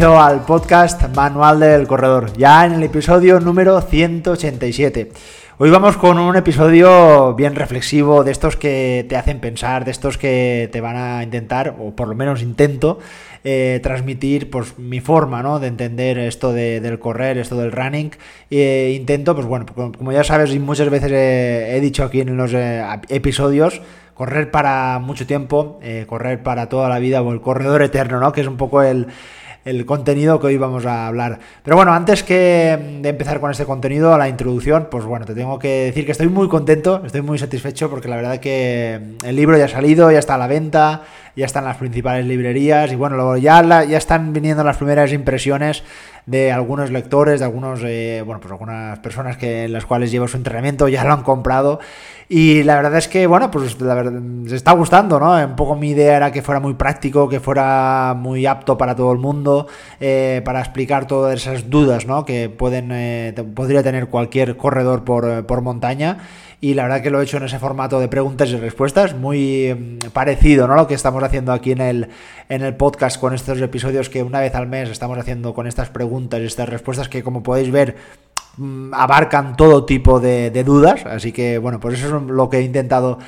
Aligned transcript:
al 0.00 0.46
podcast 0.46 1.14
Manual 1.14 1.60
del 1.60 1.86
Corredor, 1.86 2.32
ya 2.32 2.64
en 2.64 2.72
el 2.72 2.82
episodio 2.82 3.38
número 3.38 3.82
187. 3.82 5.12
Hoy 5.58 5.68
vamos 5.68 5.98
con 5.98 6.18
un 6.18 6.36
episodio 6.36 7.34
bien 7.34 7.54
reflexivo, 7.54 8.24
de 8.24 8.32
estos 8.32 8.56
que 8.56 9.04
te 9.10 9.16
hacen 9.16 9.40
pensar, 9.40 9.84
de 9.84 9.90
estos 9.90 10.16
que 10.16 10.70
te 10.72 10.80
van 10.80 10.96
a 10.96 11.22
intentar, 11.22 11.76
o 11.78 11.94
por 11.94 12.08
lo 12.08 12.14
menos 12.14 12.40
intento, 12.40 12.98
eh, 13.44 13.78
transmitir 13.82 14.48
pues, 14.48 14.78
mi 14.78 15.00
forma 15.00 15.42
¿no? 15.42 15.60
de 15.60 15.66
entender 15.66 16.16
esto 16.18 16.54
del 16.54 16.98
correr, 16.98 17.36
esto 17.36 17.56
del 17.56 17.70
running. 17.70 18.12
E 18.50 18.94
intento, 18.98 19.34
pues 19.34 19.46
bueno, 19.46 19.66
como 19.66 20.12
ya 20.12 20.24
sabes 20.24 20.54
y 20.54 20.58
muchas 20.58 20.88
veces 20.88 21.12
he, 21.12 21.78
dicho 21.82 22.04
aquí 22.04 22.22
en 22.22 22.38
los 22.38 22.54
eh, 22.54 22.82
episodios, 23.10 23.82
correr 24.14 24.50
para 24.50 24.98
mucho 24.98 25.26
tiempo, 25.26 25.78
eh, 25.82 26.06
correr 26.08 26.42
para 26.42 26.70
toda 26.70 26.88
la 26.88 26.98
vida 26.98 27.20
o 27.20 27.32
el 27.32 27.42
corredor 27.42 27.82
eterno, 27.82 28.18
¿no? 28.18 28.32
Que 28.32 28.40
es 28.40 28.46
un 28.46 28.56
poco 28.56 28.82
el, 28.82 29.08
el 29.64 29.84
contenido 29.86 30.40
que 30.40 30.48
hoy 30.48 30.56
vamos 30.56 30.86
a 30.86 31.06
hablar. 31.06 31.38
Pero 31.62 31.76
bueno, 31.76 31.92
antes 31.92 32.22
que 32.22 32.78
de 33.02 33.08
empezar 33.08 33.40
con 33.40 33.50
este 33.50 33.64
contenido, 33.64 34.16
la 34.16 34.28
introducción, 34.28 34.88
pues 34.90 35.04
bueno, 35.04 35.26
te 35.26 35.34
tengo 35.34 35.58
que 35.58 35.84
decir 35.86 36.06
que 36.06 36.12
estoy 36.12 36.28
muy 36.28 36.48
contento, 36.48 37.02
estoy 37.04 37.22
muy 37.22 37.38
satisfecho 37.38 37.90
porque 37.90 38.08
la 38.08 38.16
verdad 38.16 38.38
que 38.38 39.16
el 39.24 39.36
libro 39.36 39.56
ya 39.58 39.66
ha 39.66 39.68
salido, 39.68 40.10
ya 40.10 40.18
está 40.18 40.36
a 40.36 40.38
la 40.38 40.46
venta, 40.46 41.02
ya 41.36 41.46
están 41.46 41.64
las 41.64 41.76
principales 41.76 42.26
librerías 42.26 42.92
y 42.92 42.96
bueno, 42.96 43.36
ya, 43.36 43.62
ya 43.84 43.98
están 43.98 44.32
viniendo 44.32 44.64
las 44.64 44.76
primeras 44.76 45.12
impresiones 45.12 45.82
de 46.26 46.52
algunos 46.52 46.90
lectores, 46.90 47.40
de 47.40 47.46
algunos, 47.46 47.80
eh, 47.82 48.22
bueno, 48.24 48.40
pues 48.40 48.52
algunas 48.52 48.98
personas 49.00 49.36
que 49.36 49.68
las 49.68 49.86
cuales 49.86 50.10
llevo 50.10 50.28
su 50.28 50.36
entrenamiento 50.36 50.88
ya 50.88 51.04
lo 51.04 51.12
han 51.12 51.22
comprado 51.22 51.80
y 52.28 52.62
la 52.62 52.76
verdad 52.76 52.96
es 52.96 53.08
que, 53.08 53.26
bueno, 53.26 53.50
pues 53.50 53.76
se 54.46 54.54
está 54.54 54.72
gustando, 54.72 55.18
¿no? 55.18 55.32
Un 55.32 55.56
poco 55.56 55.74
mi 55.74 55.90
idea 55.90 56.16
era 56.16 56.30
que 56.30 56.42
fuera 56.42 56.60
muy 56.60 56.74
práctico, 56.74 57.28
que 57.28 57.40
fuera 57.40 58.14
muy 58.16 58.46
apto 58.46 58.78
para 58.78 58.94
todo 58.94 59.12
el 59.12 59.18
mundo, 59.18 59.66
eh, 59.98 60.40
para 60.44 60.60
explicar 60.60 61.08
todas 61.08 61.34
esas 61.34 61.68
dudas, 61.68 62.06
¿no? 62.06 62.24
Que 62.24 62.48
pueden, 62.48 62.90
eh, 62.92 63.34
podría 63.54 63.82
tener 63.82 64.06
cualquier 64.06 64.56
corredor 64.56 65.02
por, 65.02 65.44
por 65.46 65.62
montaña 65.62 66.18
y 66.60 66.74
la 66.74 66.82
verdad 66.82 67.00
que 67.02 67.10
lo 67.10 67.20
he 67.20 67.24
hecho 67.24 67.38
en 67.38 67.44
ese 67.44 67.58
formato 67.58 68.00
de 68.00 68.08
preguntas 68.08 68.50
y 68.50 68.56
respuestas, 68.56 69.14
muy 69.14 69.74
mm, 69.74 70.10
parecido 70.12 70.66
¿no? 70.68 70.74
lo 70.74 70.86
que 70.86 70.94
estamos 70.94 71.22
haciendo 71.22 71.52
aquí 71.52 71.72
en 71.72 71.80
el, 71.80 72.08
en 72.48 72.62
el 72.62 72.76
podcast 72.76 73.18
con 73.18 73.34
estos 73.34 73.60
episodios 73.60 74.10
que 74.10 74.22
una 74.22 74.40
vez 74.40 74.54
al 74.54 74.66
mes 74.66 74.90
estamos 74.90 75.18
haciendo 75.18 75.54
con 75.54 75.66
estas 75.66 75.88
preguntas 75.88 76.40
y 76.40 76.44
estas 76.44 76.68
respuestas 76.68 77.08
que 77.08 77.22
como 77.22 77.42
podéis 77.42 77.70
ver 77.70 77.96
mm, 78.58 78.92
abarcan 78.92 79.56
todo 79.56 79.86
tipo 79.86 80.20
de, 80.20 80.50
dudas, 80.64 81.06
así 81.06 81.32
que 81.32 81.56
bueno, 81.56 81.80
pues 81.80 81.98
eso 81.98 82.18
es 82.18 82.22
lo 82.24 82.50
que 82.50 82.58
he 82.58 82.62
intentado 82.62 83.18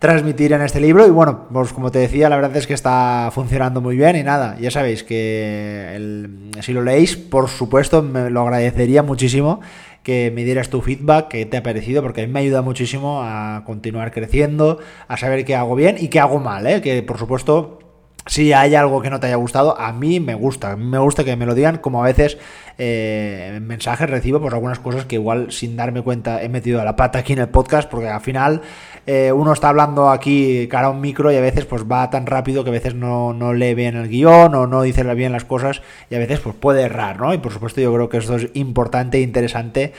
transmitir 0.00 0.54
en 0.54 0.62
este 0.62 0.80
libro. 0.80 1.06
Y 1.06 1.10
bueno, 1.10 1.46
pues 1.52 1.72
como 1.74 1.92
te 1.92 1.98
decía, 1.98 2.28
la 2.30 2.36
verdad 2.36 2.56
es 2.56 2.66
que 2.66 2.72
está 2.72 3.30
funcionando 3.32 3.82
muy 3.82 3.96
bien. 3.96 4.16
Y 4.16 4.22
nada, 4.22 4.56
ya 4.58 4.70
sabéis 4.70 5.04
que 5.04 6.26
si 6.62 6.72
lo 6.72 6.82
leéis, 6.82 7.16
por 7.16 7.48
supuesto, 7.48 8.02
me 8.02 8.30
lo 8.30 8.40
agradecería 8.40 9.02
muchísimo 9.02 9.60
que 10.02 10.32
me 10.34 10.44
dieras 10.44 10.70
tu 10.70 10.80
feedback, 10.80 11.28
que 11.28 11.46
te 11.46 11.56
ha 11.56 11.62
parecido, 11.62 12.02
porque 12.02 12.22
a 12.22 12.26
mí 12.26 12.32
me 12.32 12.40
ayuda 12.40 12.62
muchísimo 12.62 13.22
a 13.22 13.64
continuar 13.66 14.12
creciendo, 14.12 14.78
a 15.08 15.16
saber 15.16 15.44
qué 15.44 15.54
hago 15.54 15.74
bien 15.74 15.96
y 15.98 16.08
qué 16.08 16.20
hago 16.20 16.38
mal, 16.38 16.66
¿eh? 16.66 16.80
que 16.80 17.02
por 17.02 17.18
supuesto 17.18 17.78
si 18.26 18.52
hay 18.52 18.74
algo 18.74 19.00
que 19.00 19.10
no 19.10 19.18
te 19.18 19.26
haya 19.26 19.36
gustado, 19.36 19.78
a 19.78 19.92
mí 19.92 20.20
me 20.20 20.34
gusta. 20.34 20.76
me 20.76 20.98
gusta 20.98 21.24
que 21.24 21.36
me 21.36 21.46
lo 21.46 21.54
digan, 21.54 21.78
como 21.78 22.02
a 22.02 22.06
veces 22.06 22.38
eh, 22.78 23.54
en 23.56 23.66
mensajes 23.66 24.08
recibo 24.08 24.40
por 24.40 24.54
algunas 24.54 24.78
cosas 24.78 25.04
que 25.04 25.16
igual 25.16 25.50
sin 25.52 25.76
darme 25.76 26.02
cuenta 26.02 26.42
he 26.42 26.48
metido 26.48 26.80
a 26.80 26.84
la 26.84 26.96
pata 26.96 27.20
aquí 27.20 27.32
en 27.32 27.40
el 27.40 27.48
podcast, 27.48 27.88
porque 27.90 28.08
al 28.08 28.20
final 28.20 28.62
eh, 29.06 29.32
uno 29.32 29.52
está 29.52 29.70
hablando 29.70 30.10
aquí 30.10 30.68
cara 30.68 30.88
a 30.88 30.90
un 30.90 31.00
micro 31.00 31.32
y 31.32 31.36
a 31.36 31.40
veces 31.40 31.64
pues 31.64 31.84
va 31.84 32.10
tan 32.10 32.26
rápido 32.26 32.62
que 32.62 32.70
a 32.70 32.72
veces 32.72 32.94
no, 32.94 33.32
no 33.32 33.52
lee 33.52 33.74
bien 33.74 33.96
el 33.96 34.08
guion 34.08 34.54
o 34.54 34.66
no 34.66 34.82
dice 34.82 35.02
bien 35.14 35.32
las 35.32 35.44
cosas 35.44 35.82
y 36.10 36.14
a 36.14 36.18
veces 36.18 36.40
pues 36.40 36.54
puede 36.54 36.82
errar, 36.82 37.20
¿no? 37.20 37.34
Y 37.34 37.38
por 37.38 37.52
supuesto 37.52 37.80
yo 37.80 37.92
creo 37.92 38.08
que 38.08 38.18
esto 38.18 38.36
es 38.36 38.48
importante 38.54 39.18
e 39.18 39.22
interesante 39.22 39.92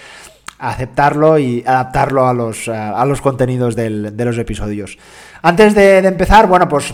aceptarlo 0.62 1.40
y 1.40 1.63
adaptarlo 1.66 2.28
a 2.28 2.34
los, 2.34 2.69
a, 2.69 3.03
los 3.06 3.19
contenidos 3.19 3.75
de 3.75 3.90
los 3.90 4.38
episodios. 4.38 4.97
Antes 5.41 5.74
de, 5.74 5.97
empezar, 5.97 6.47
bueno, 6.47 6.69
pues 6.69 6.94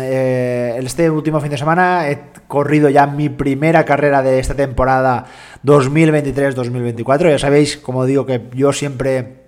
eh, 0.00 0.78
este 0.82 1.10
último 1.10 1.40
fin 1.40 1.50
de 1.50 1.58
semana 1.58 2.08
he 2.08 2.18
corrido 2.48 2.88
ya 2.88 3.06
mi 3.06 3.28
primera 3.28 3.84
carrera 3.84 4.22
de 4.22 4.38
esta 4.38 4.54
temporada 4.54 5.26
2023-2024. 5.64 7.30
Ya 7.30 7.38
sabéis, 7.38 7.76
como 7.76 8.04
digo, 8.04 8.26
que 8.26 8.48
yo 8.54 8.72
siempre 8.72 9.41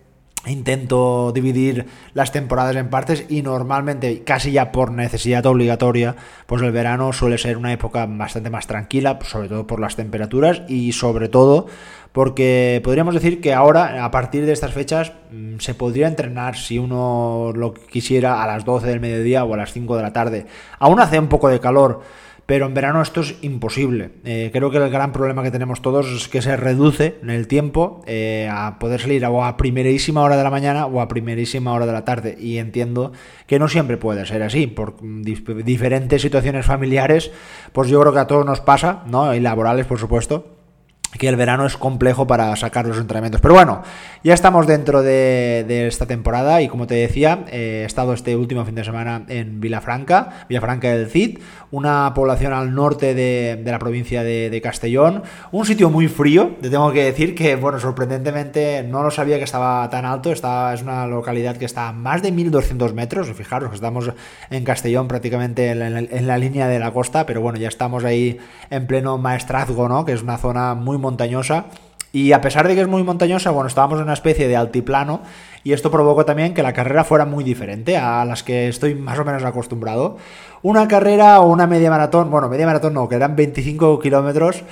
intento 0.47 1.33
dividir 1.33 1.87
las 2.13 2.33
temporadas 2.33 2.77
en 2.77 2.91
partes 2.91 3.27
y 3.29 3.43
normalmente 3.43 4.23
casi 4.25 4.53
ya 4.53 4.73
por 4.73 4.91
necesidad 4.91 5.47
obligatoria 5.47 6.17
pues 6.47 6.63
el 6.63 6.73
verano 6.73 7.13
suele 7.13 7.39
ser 7.39 7.57
una 7.57 7.73
época 7.73 8.07
bastante 8.07 8.51
más 8.51 8.67
tranquila 8.67 9.19
sobre 9.23 9.49
todo 9.49 9.67
por 9.67 9.81
las 9.81 9.97
temperaturas 9.97 10.63
y 10.69 10.93
sobre 10.93 11.29
todo 11.29 11.67
porque 12.15 12.81
podríamos 12.85 13.13
decir 13.13 13.41
que 13.41 13.53
ahora 13.53 14.05
a 14.05 14.11
partir 14.13 14.47
de 14.47 14.53
estas 14.53 14.73
fechas 14.73 15.13
mm, 15.33 15.59
se 15.59 15.75
podría 15.75 16.07
entrenar 16.07 16.57
si 16.57 16.79
uno 16.79 17.51
lo 17.53 17.75
quisiera 17.75 18.41
a 18.41 18.47
las 18.47 18.65
12 18.65 18.87
del 18.87 19.01
mediodía 19.01 19.45
o 19.45 19.53
a 19.53 19.57
las 19.57 19.73
5 19.73 19.97
de 19.97 20.03
la 20.03 20.13
tarde. 20.13 20.47
Aún 20.79 21.01
hace 21.01 21.19
un 21.19 21.27
poco 21.27 21.49
de 21.49 21.59
calor 21.59 22.03
pero 22.47 22.67
en 22.67 22.75
verano 22.75 23.01
esto 23.03 23.21
es 23.21 23.37
imposible. 23.43 24.11
Eh, 24.25 24.51
creo 24.53 24.71
que 24.71 24.79
el 24.79 24.91
gran 24.91 25.13
problema 25.13 25.43
que 25.43 25.51
tenemos 25.51 25.83
todos 25.83 26.07
es 26.07 26.29
que 26.29 26.43
se 26.43 26.57
reduce 26.57 27.17
en 27.23 27.31
el 27.31 27.47
tiempo 27.47 28.03
eh, 28.07 28.49
a 28.51 28.79
poder 28.79 29.01
salir 29.01 29.25
o 29.25 29.45
a 29.45 29.57
primerísima 29.57 30.23
hora 30.23 30.37
de 30.37 30.45
la 30.45 30.51
mañana 30.51 30.87
o 30.87 31.01
a 31.01 31.09
primerísima 31.09 31.73
hora 31.73 31.87
de 31.87 31.93
la 31.93 32.05
tarde. 32.05 32.37
Y 32.39 32.59
entiendo 32.59 33.13
que 33.47 33.59
no 33.59 33.69
siempre 33.69 33.97
puede 33.97 34.27
ser 34.27 34.43
así, 34.43 34.67
por 34.67 34.97
diferentes 35.65 36.23
situaciones 36.23 36.67
familiares, 36.67 37.31
pues 37.73 37.89
yo 37.89 38.01
creo 38.01 38.13
que 38.13 38.21
a 38.21 38.27
todos 38.27 38.45
nos 38.45 38.61
pasa, 38.61 39.03
¿no? 39.07 39.35
Y 39.35 39.41
laborales, 39.41 39.87
por 39.87 39.99
supuesto 39.99 40.54
que 41.19 41.29
el 41.29 41.37
verano 41.37 41.67
es 41.67 41.77
complejo 41.77 42.27
para 42.27 42.55
sacar 42.57 42.87
los 42.87 42.99
entrenamientos. 42.99 43.41
Pero 43.41 43.55
bueno, 43.55 43.83
ya 44.23 44.35
estamos 44.35 44.67
dentro 44.67 45.03
de, 45.03 45.87
esta 45.87 46.07
temporada 46.07 46.63
y 46.63 46.69
como 46.69 46.87
te 46.87 46.95
decía, 46.95 47.45
eh, 47.49 47.81
he 47.83 47.85
estado 47.85 48.13
este 48.13 48.37
último 48.37 48.65
fin 48.65 48.75
de 48.75 48.85
semana 48.85 49.25
en 49.29 49.61
Vilafranca, 49.61 50.47
Vilafranca 50.49 50.89
del 50.89 51.09
Cid, 51.09 51.39
una 51.71 52.13
población 52.15 52.53
al 52.53 52.75
norte 52.75 53.15
de, 53.15 53.63
la 53.65 53.79
provincia 53.79 54.23
de, 54.23 54.61
Castellón, 54.63 55.25
un 55.53 55.67
sitio 55.67 55.91
muy 55.91 56.09
frío, 56.09 56.57
te 56.63 56.71
tengo 56.71 56.91
que 56.93 57.05
decir 57.05 57.35
que, 57.35 57.57
bueno, 57.57 57.79
sorprendentemente 57.79 58.83
no 58.83 59.03
lo 59.03 59.11
sabía 59.11 59.37
que 59.37 59.45
estaba 59.45 59.89
tan 59.91 60.05
alto, 60.05 60.33
está, 60.33 60.73
es 60.73 60.83
una 60.83 61.07
localidad 61.07 61.57
que 61.57 61.65
está 61.65 61.89
a 61.89 61.93
más 61.93 62.23
de 62.23 62.33
1200 62.33 62.95
metros, 62.95 63.31
fijaros 63.33 63.75
estamos 63.75 64.11
en 64.51 64.65
Castellón 64.65 65.09
prácticamente 65.09 65.71
en 65.71 65.81
la, 65.81 65.99
en 65.99 66.27
la 66.27 66.39
línea 66.39 66.67
de 66.69 66.79
la 66.79 66.93
costa, 66.93 67.27
pero 67.27 67.41
bueno, 67.41 67.59
ya 67.59 67.69
estamos 67.69 68.05
ahí 68.05 68.39
en 68.71 68.87
pleno 68.87 69.19
maestrazgo, 69.19 69.89
¿no? 69.89 70.05
Que 70.05 70.13
es 70.13 70.23
una 70.23 70.39
zona 70.39 70.75
muy 70.75 70.99
montañosa. 71.05 71.67
Y 72.13 72.33
a 72.33 72.41
pesar 72.41 72.69
de 72.69 72.77
que 72.77 72.81
es 72.81 72.89
muy 72.89 73.03
montañosa, 73.03 73.51
bueno, 73.51 73.67
estábamos 73.67 73.99
en 73.99 74.05
una 74.05 74.13
especie 74.13 74.47
de 74.47 74.57
altiplano 74.57 75.21
y 75.65 75.73
esto 75.73 75.91
provocó 75.91 76.25
también 76.25 76.55
que 76.55 76.63
la 76.63 76.73
carrera 76.73 77.03
fuera 77.03 77.25
muy 77.25 77.43
diferente 77.43 77.97
a 77.97 78.25
las 78.25 78.45
que 78.45 78.69
estoy 78.69 78.95
más 78.95 79.19
o 79.19 79.25
menos 79.25 79.43
acostumbrado. 79.43 80.17
Una 80.63 80.87
carrera 80.87 81.41
o 81.41 81.49
una 81.49 81.67
media 81.67 81.91
maratón, 81.91 82.31
bueno, 82.31 82.49
media 82.49 82.67
maratón 82.67 82.95
no, 82.95 83.09
que 83.09 83.17
eran 83.17 83.35
25 83.35 83.99
kilómetros, 83.99 84.63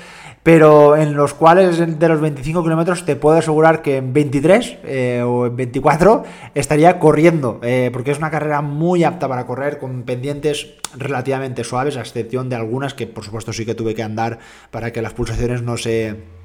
pero 0.42 0.96
en 0.96 1.14
los 1.14 1.34
cuales 1.34 1.78
de 1.78 2.08
los 2.08 2.20
25 2.20 2.62
kilómetros 2.62 3.04
te 3.04 3.16
puedo 3.16 3.38
asegurar 3.38 3.82
que 3.82 3.98
en 3.98 4.12
23 4.12 4.78
eh, 4.84 5.22
o 5.24 5.46
en 5.46 5.56
24 5.56 6.24
estaría 6.54 6.98
corriendo, 6.98 7.60
eh, 7.62 7.90
porque 7.92 8.10
es 8.10 8.18
una 8.18 8.30
carrera 8.30 8.60
muy 8.60 9.04
apta 9.04 9.28
para 9.28 9.46
correr 9.46 9.78
con 9.78 10.02
pendientes 10.02 10.74
relativamente 10.96 11.64
suaves, 11.64 11.96
a 11.96 12.00
excepción 12.00 12.48
de 12.48 12.56
algunas 12.56 12.94
que 12.94 13.06
por 13.06 13.24
supuesto 13.24 13.52
sí 13.52 13.64
que 13.64 13.74
tuve 13.74 13.94
que 13.94 14.02
andar 14.02 14.38
para 14.70 14.92
que 14.92 15.00
las 15.00 15.12
pulsaciones 15.12 15.62
no 15.62 15.76
se 15.76 16.41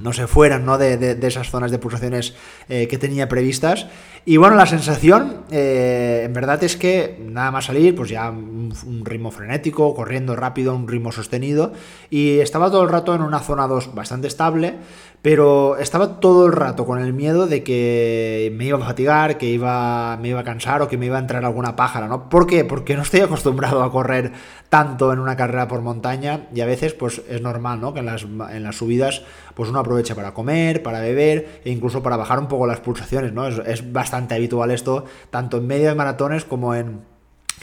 no 0.00 0.12
se 0.12 0.26
fueran 0.26 0.64
¿no? 0.64 0.78
De, 0.78 1.18
esas 1.22 1.50
zonas 1.50 1.70
de 1.70 1.78
pulsaciones 1.78 2.34
eh, 2.68 2.88
que 2.88 2.98
tenía 2.98 3.28
previstas. 3.28 3.86
Y 4.24 4.36
bueno, 4.36 4.56
la 4.56 4.66
sensación 4.66 5.44
eh, 5.50 6.22
en 6.26 6.32
verdad 6.32 6.62
es 6.62 6.76
que 6.76 7.18
nada 7.24 7.50
más 7.50 7.66
salir, 7.66 7.94
pues 7.94 8.10
ya 8.10 8.30
un, 8.30 8.72
ritmo 9.04 9.30
frenético, 9.30 9.94
corriendo 9.94 10.36
rápido, 10.36 10.74
un 10.74 10.88
ritmo 10.88 11.12
sostenido. 11.12 11.72
Y 12.10 12.38
estaba 12.40 12.70
todo 12.70 12.82
el 12.82 12.90
rato 12.90 13.14
en 13.14 13.22
una 13.22 13.40
zona 13.40 13.66
2 13.66 13.94
bastante 13.94 14.26
estable, 14.28 14.74
pero 15.22 15.76
estaba 15.78 16.20
todo 16.20 16.46
el 16.46 16.52
rato 16.52 16.84
con 16.84 17.00
el 17.00 17.12
miedo 17.12 17.46
de 17.46 17.62
que 17.62 18.52
me 18.56 18.66
iba 18.66 18.78
a 18.78 18.86
fatigar, 18.86 19.38
que 19.38 19.46
iba, 19.46 20.16
me 20.18 20.28
iba 20.28 20.40
a 20.40 20.44
cansar 20.44 20.82
o 20.82 20.88
que 20.88 20.96
me 20.96 21.06
iba 21.06 21.16
a 21.16 21.20
entrar 21.20 21.44
alguna 21.44 21.76
pájara, 21.76 22.06
¿no? 22.06 22.28
¿Por 22.28 22.46
qué? 22.46 22.64
Porque 22.64 22.96
no 22.96 23.02
estoy 23.02 23.20
acostumbrado 23.20 23.82
a 23.82 23.90
correr 23.90 24.32
tanto 24.70 25.12
en 25.12 25.18
una 25.18 25.36
carrera 25.36 25.68
por 25.68 25.82
montaña 25.82 26.46
y 26.54 26.60
a 26.60 26.66
veces 26.66 26.94
pues 26.94 27.20
es 27.28 27.42
normal, 27.42 27.80
¿no? 27.80 27.92
Que 27.92 28.00
en 28.00 28.06
las, 28.06 28.22
en 28.22 28.62
las 28.62 28.76
subidas 28.76 29.22
pues 29.54 29.68
uno 29.68 29.80
aproveche 29.80 30.14
para 30.14 30.32
comer, 30.32 30.82
para 30.82 31.00
beber 31.00 31.60
e 31.64 31.70
incluso 31.70 32.02
para 32.02 32.16
bajar 32.16 32.38
un 32.38 32.46
poco 32.46 32.66
las 32.66 32.80
pulsaciones, 32.80 33.32
¿no? 33.32 33.46
Es, 33.46 33.58
es 33.66 33.92
bastante 33.92 34.34
habitual 34.34 34.70
esto, 34.70 35.04
tanto 35.30 35.58
en 35.58 35.66
medias 35.66 35.96
maratones 35.96 36.44
como 36.44 36.74
en 36.74 37.00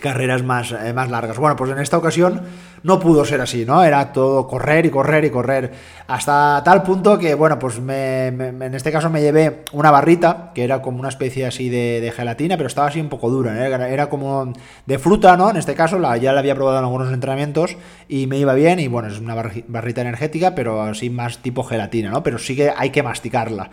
carreras 0.02 0.44
más, 0.44 0.72
eh, 0.72 0.94
más 0.94 1.10
largas. 1.10 1.38
Bueno, 1.38 1.56
pues 1.56 1.72
en 1.72 1.80
esta 1.80 1.98
ocasión 1.98 2.42
no 2.84 3.00
pudo 3.00 3.26
ser 3.26 3.42
así, 3.42 3.66
¿no? 3.66 3.84
Era 3.84 4.12
todo 4.12 4.48
correr 4.48 4.86
y 4.86 4.90
correr 4.90 5.26
y 5.26 5.30
correr. 5.30 5.72
Hasta 6.08 6.62
tal 6.64 6.84
punto 6.84 7.18
que, 7.18 7.34
bueno, 7.34 7.60
pues 7.60 7.80
me, 7.80 8.28
en 8.28 8.74
este 8.74 8.92
caso 8.92 9.10
me 9.10 9.22
llevé 9.22 9.64
una 9.74 9.92
barrita, 9.92 10.52
que 10.54 10.64
era 10.64 10.82
como 10.82 11.00
una 11.00 11.10
especie 11.10 11.46
así 11.46 11.70
de, 11.70 12.14
gelatina, 12.16 12.56
pero 12.58 12.68
estaba 12.68 12.88
así 12.88 13.00
un 13.02 13.10
poco 13.10 13.30
dura, 13.30 13.68
¿eh? 13.68 13.94
era, 13.94 14.10
como 14.10 14.54
de 14.86 15.00
fruta, 15.00 15.36
¿no? 15.36 15.50
En 15.50 15.58
este 15.58 15.76
caso 15.76 16.00
ya 16.16 16.34
la 16.34 16.40
había 16.40 16.56
probado 16.56 16.78
en 16.78 16.86
algunos 16.86 17.12
entrenamientos 17.12 17.76
y 18.08 18.28
me 18.28 18.38
iba 18.38 18.54
bien 18.54 18.80
y, 18.80 18.88
bueno, 18.88 19.10
es 19.10 19.20
una 19.20 19.36
barrita 19.68 20.02
energética, 20.02 20.56
pero 20.56 20.82
así 20.82 21.10
más 21.10 21.40
tipo 21.40 21.64
gelatina, 21.64 22.10
¿no? 22.10 22.24
Pero 22.24 22.38
sí 22.38 22.56
que 22.56 22.72
hay 22.76 22.92
que 22.92 23.04
masticarla. 23.04 23.70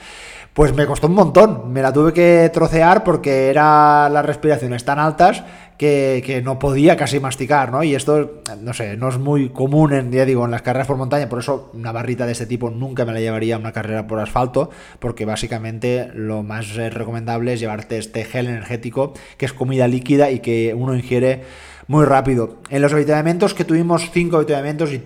Pues 0.53 0.73
me 0.73 0.87
costó 0.87 1.09
un 1.09 1.15
montón, 1.15 1.73
me 1.73 1.83
la 1.83 1.93
tuve 1.93 2.13
que 2.13 2.49
trocear 2.53 3.03
porque 3.03 3.51
eran 3.51 4.13
las 4.13 4.25
respiraciones 4.25 4.85
tan 4.85 5.01
altas 5.01 5.43
que, 5.77 6.43
no 6.45 6.59
podía 6.59 6.97
casi 6.97 7.21
masticar, 7.21 7.71
¿no? 7.73 7.83
Y 7.83 7.95
esto, 7.95 8.43
no 8.61 8.73
sé, 8.73 8.94
no 8.97 9.09
es 9.09 9.19
muy 9.19 9.51
común, 9.51 9.93
en, 9.93 10.13
ya 10.13 10.25
digo, 10.25 10.45
en 10.45 10.51
las 10.51 10.63
carreras 10.63 10.87
por 10.87 10.97
montaña, 10.97 11.29
por 11.29 11.39
eso 11.39 11.71
una 11.75 11.93
barrita 11.93 12.27
de 12.27 12.33
este 12.33 12.47
tipo 12.47 12.71
nunca 12.71 13.05
me 13.05 13.13
la 13.13 13.21
llevaría 13.21 13.57
a 13.57 13.59
una 13.59 13.73
carrera 13.73 14.07
por 14.07 14.21
asfalto, 14.21 14.71
porque 14.99 15.25
básicamente 15.25 16.11
lo 16.15 16.43
más 16.43 16.77
eh, 16.77 16.91
recomendable 16.91 17.53
es 17.53 17.61
llevarte 17.61 17.99
este 17.99 18.25
gel 18.25 18.47
energético, 18.47 19.15
que 19.37 19.47
es 19.47 19.53
comida 19.53 19.89
líquida 19.89 20.31
y 20.31 20.41
que 20.41 20.75
uno 20.75 20.95
ingiere 20.95 21.43
muy 21.87 22.05
rápido. 22.05 22.57
En 22.71 22.83
los 22.83 22.93
avituallamientos 22.93 23.55
que 23.55 23.65
tuvimos 23.65 24.11
cinco 24.11 24.37
avituallamientos 24.37 24.93
y 24.93 24.99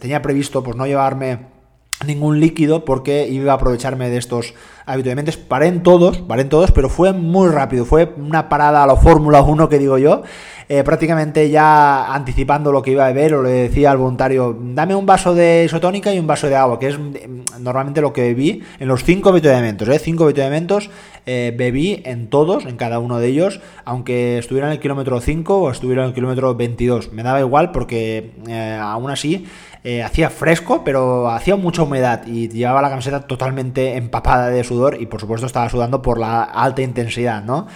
tenía 0.00 0.22
previsto 0.22 0.62
pues 0.62 0.76
no 0.76 0.86
llevarme 0.86 1.56
ningún 2.04 2.40
líquido 2.40 2.84
porque 2.84 3.28
iba 3.28 3.52
a 3.52 3.56
aprovecharme 3.56 4.10
de 4.10 4.18
estos 4.18 4.54
habitualmente. 4.86 5.32
Paré 5.32 5.66
en 5.66 5.82
todos, 5.82 6.18
paré 6.18 6.42
en 6.42 6.48
todos, 6.48 6.72
pero 6.72 6.88
fue 6.88 7.12
muy 7.12 7.50
rápido. 7.50 7.84
Fue 7.84 8.14
una 8.16 8.48
parada 8.48 8.84
a 8.84 8.86
la 8.86 8.96
Fórmula 8.96 9.42
1 9.42 9.68
que 9.68 9.78
digo 9.78 9.98
yo. 9.98 10.22
Eh, 10.68 10.82
prácticamente 10.82 11.48
ya 11.48 12.12
anticipando 12.12 12.72
lo 12.72 12.82
que 12.82 12.90
iba 12.90 13.06
a 13.06 13.12
beber, 13.12 13.34
o 13.34 13.42
le 13.42 13.50
decía 13.50 13.92
al 13.92 13.98
voluntario, 13.98 14.56
dame 14.60 14.96
un 14.96 15.06
vaso 15.06 15.32
de 15.32 15.64
isotónica 15.64 16.12
y 16.12 16.18
un 16.18 16.26
vaso 16.26 16.48
de 16.48 16.56
agua, 16.56 16.80
que 16.80 16.88
es 16.88 16.98
mm, 16.98 17.62
normalmente 17.62 18.00
lo 18.00 18.12
que 18.12 18.22
bebí 18.22 18.62
en 18.80 18.88
los 18.88 19.04
cinco 19.04 19.28
avituallamientos. 19.28 19.88
¿eh? 19.88 19.98
Cinco 20.00 20.24
avituallamientos 20.24 20.90
eh, 21.28 21.52
bebí 21.56 22.02
en 22.04 22.28
todos, 22.28 22.66
en 22.66 22.76
cada 22.76 23.00
uno 23.00 23.18
de 23.18 23.26
ellos, 23.26 23.60
aunque 23.84 24.38
estuviera 24.38 24.68
en 24.68 24.74
el 24.74 24.78
kilómetro 24.78 25.20
5 25.20 25.58
o 25.58 25.70
estuviera 25.72 26.04
en 26.04 26.10
el 26.10 26.14
kilómetro 26.14 26.54
22. 26.54 27.12
Me 27.12 27.24
daba 27.24 27.40
igual 27.40 27.72
porque 27.72 28.30
eh, 28.46 28.78
aún 28.80 29.10
así 29.10 29.44
eh, 29.82 30.04
hacía 30.04 30.30
fresco, 30.30 30.82
pero 30.84 31.28
hacía 31.28 31.56
mucha 31.56 31.82
humedad 31.82 32.24
y 32.28 32.48
llevaba 32.48 32.80
la 32.80 32.90
camiseta 32.90 33.22
totalmente 33.22 33.96
empapada 33.96 34.50
de 34.50 34.62
y 34.98 35.06
por 35.06 35.20
supuesto 35.20 35.46
estaba 35.46 35.68
sudando 35.68 36.02
por 36.02 36.18
la 36.18 36.42
alta 36.42 36.82
intensidad, 36.82 37.42
¿no? 37.42 37.66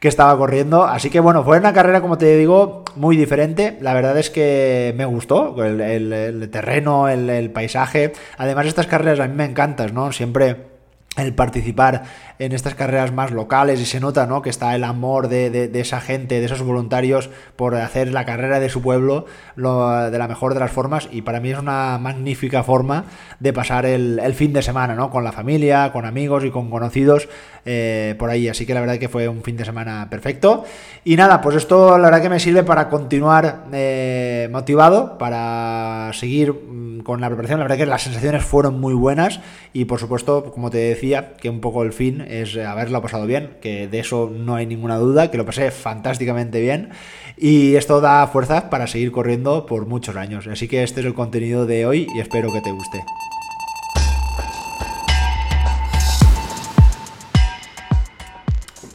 que 0.00 0.08
estaba 0.08 0.36
corriendo. 0.36 0.84
Así 0.84 1.10
que 1.10 1.20
bueno, 1.20 1.44
fue 1.44 1.58
una 1.58 1.72
carrera, 1.72 2.00
como 2.00 2.18
te 2.18 2.36
digo, 2.36 2.84
muy 2.96 3.16
diferente. 3.16 3.76
La 3.82 3.92
verdad 3.94 4.18
es 4.18 4.30
que 4.30 4.94
me 4.96 5.04
gustó 5.04 5.62
el, 5.62 6.48
terreno, 6.50 7.08
el, 7.08 7.28
el, 7.28 7.50
paisaje. 7.50 8.14
Además, 8.38 8.66
estas 8.66 8.86
carreras 8.86 9.20
a 9.20 9.28
mí 9.28 9.34
me 9.34 9.44
encantan, 9.44 9.94
¿no? 9.94 10.10
Siempre 10.10 10.69
el 11.16 11.34
participar 11.34 12.04
en 12.38 12.52
estas 12.52 12.76
carreras 12.76 13.12
más 13.12 13.32
locales 13.32 13.80
y 13.80 13.84
se 13.84 13.98
nota 13.98 14.26
¿no? 14.26 14.42
que 14.42 14.48
está 14.48 14.76
el 14.76 14.84
amor 14.84 15.28
de, 15.28 15.68
esa 15.74 16.00
gente, 16.00 16.38
de 16.38 16.46
esos 16.46 16.62
voluntarios 16.62 17.30
por 17.56 17.74
hacer 17.74 18.12
la 18.12 18.24
carrera 18.24 18.60
de 18.60 18.68
su 18.68 18.80
pueblo 18.80 19.26
lo, 19.56 20.08
de 20.08 20.16
la 20.16 20.28
mejor 20.28 20.54
de 20.54 20.60
las 20.60 20.70
formas 20.70 21.08
y 21.10 21.22
para 21.22 21.40
mí 21.40 21.50
es 21.50 21.58
una 21.58 21.98
magnífica 21.98 22.62
forma 22.62 23.06
de 23.40 23.52
pasar 23.52 23.86
el, 23.86 24.20
fin 24.34 24.52
de 24.52 24.62
semana 24.62 24.94
¿no? 24.94 25.10
con 25.10 25.24
la 25.24 25.32
familia, 25.32 25.90
con 25.92 26.06
amigos 26.06 26.44
y 26.44 26.50
con 26.50 26.70
conocidos 26.70 27.28
eh, 27.66 28.14
por 28.16 28.30
ahí, 28.30 28.48
así 28.48 28.64
que 28.64 28.72
la 28.72 28.80
verdad 28.80 28.98
que 28.98 29.08
fue 29.08 29.26
un 29.26 29.42
fin 29.42 29.56
de 29.56 29.64
semana 29.64 30.06
perfecto 30.08 30.64
y 31.04 31.16
nada, 31.16 31.40
pues 31.40 31.56
esto 31.56 31.98
la 31.98 32.04
verdad 32.04 32.22
que 32.22 32.30
me 32.30 32.38
sirve 32.38 32.62
para 32.62 32.88
continuar 32.88 33.64
eh, 33.72 34.48
motivado, 34.52 35.18
para 35.18 36.12
seguir 36.14 36.52
mm, 36.52 36.89
con 37.02 37.20
la 37.20 37.28
preparación, 37.28 37.58
la 37.58 37.64
verdad 37.64 37.78
que 37.78 37.86
las 37.86 38.02
sensaciones 38.02 38.44
fueron 38.44 38.80
muy 38.80 38.94
buenas 38.94 39.40
y 39.72 39.84
por 39.84 39.98
supuesto, 39.98 40.52
como 40.52 40.70
te 40.70 40.78
decía, 40.78 41.34
que 41.34 41.50
un 41.50 41.60
poco 41.60 41.82
el 41.82 41.92
fin 41.92 42.20
es 42.20 42.56
haberlo 42.56 43.00
pasado 43.02 43.26
bien, 43.26 43.56
que 43.60 43.88
de 43.88 43.98
eso 44.00 44.30
no 44.34 44.54
hay 44.54 44.66
ninguna 44.66 44.96
duda, 44.96 45.30
que 45.30 45.38
lo 45.38 45.46
pasé 45.46 45.70
fantásticamente 45.70 46.60
bien 46.60 46.90
y 47.36 47.76
esto 47.76 48.00
da 48.00 48.26
fuerzas 48.26 48.64
para 48.64 48.86
seguir 48.86 49.12
corriendo 49.12 49.66
por 49.66 49.86
muchos 49.86 50.16
años. 50.16 50.46
Así 50.46 50.68
que 50.68 50.82
este 50.82 51.00
es 51.00 51.06
el 51.06 51.14
contenido 51.14 51.66
de 51.66 51.86
hoy 51.86 52.06
y 52.14 52.20
espero 52.20 52.52
que 52.52 52.60
te 52.60 52.70
guste. 52.70 53.04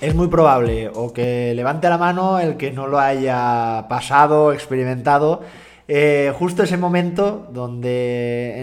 Es 0.02 0.14
muy 0.14 0.28
probable 0.28 0.90
o 0.94 1.14
que 1.14 1.54
levante 1.56 1.90
la 1.90 1.98
mano 1.98 2.40
el 2.40 2.58
que 2.58 2.72
no 2.72 2.86
lo 2.86 3.00
haya 3.00 3.88
pasado, 3.90 4.54
experimentado, 4.54 5.42
eh, 5.88 6.34
justo 6.38 6.64
ese 6.64 6.78
momento 6.78 7.48
donde 7.52 8.62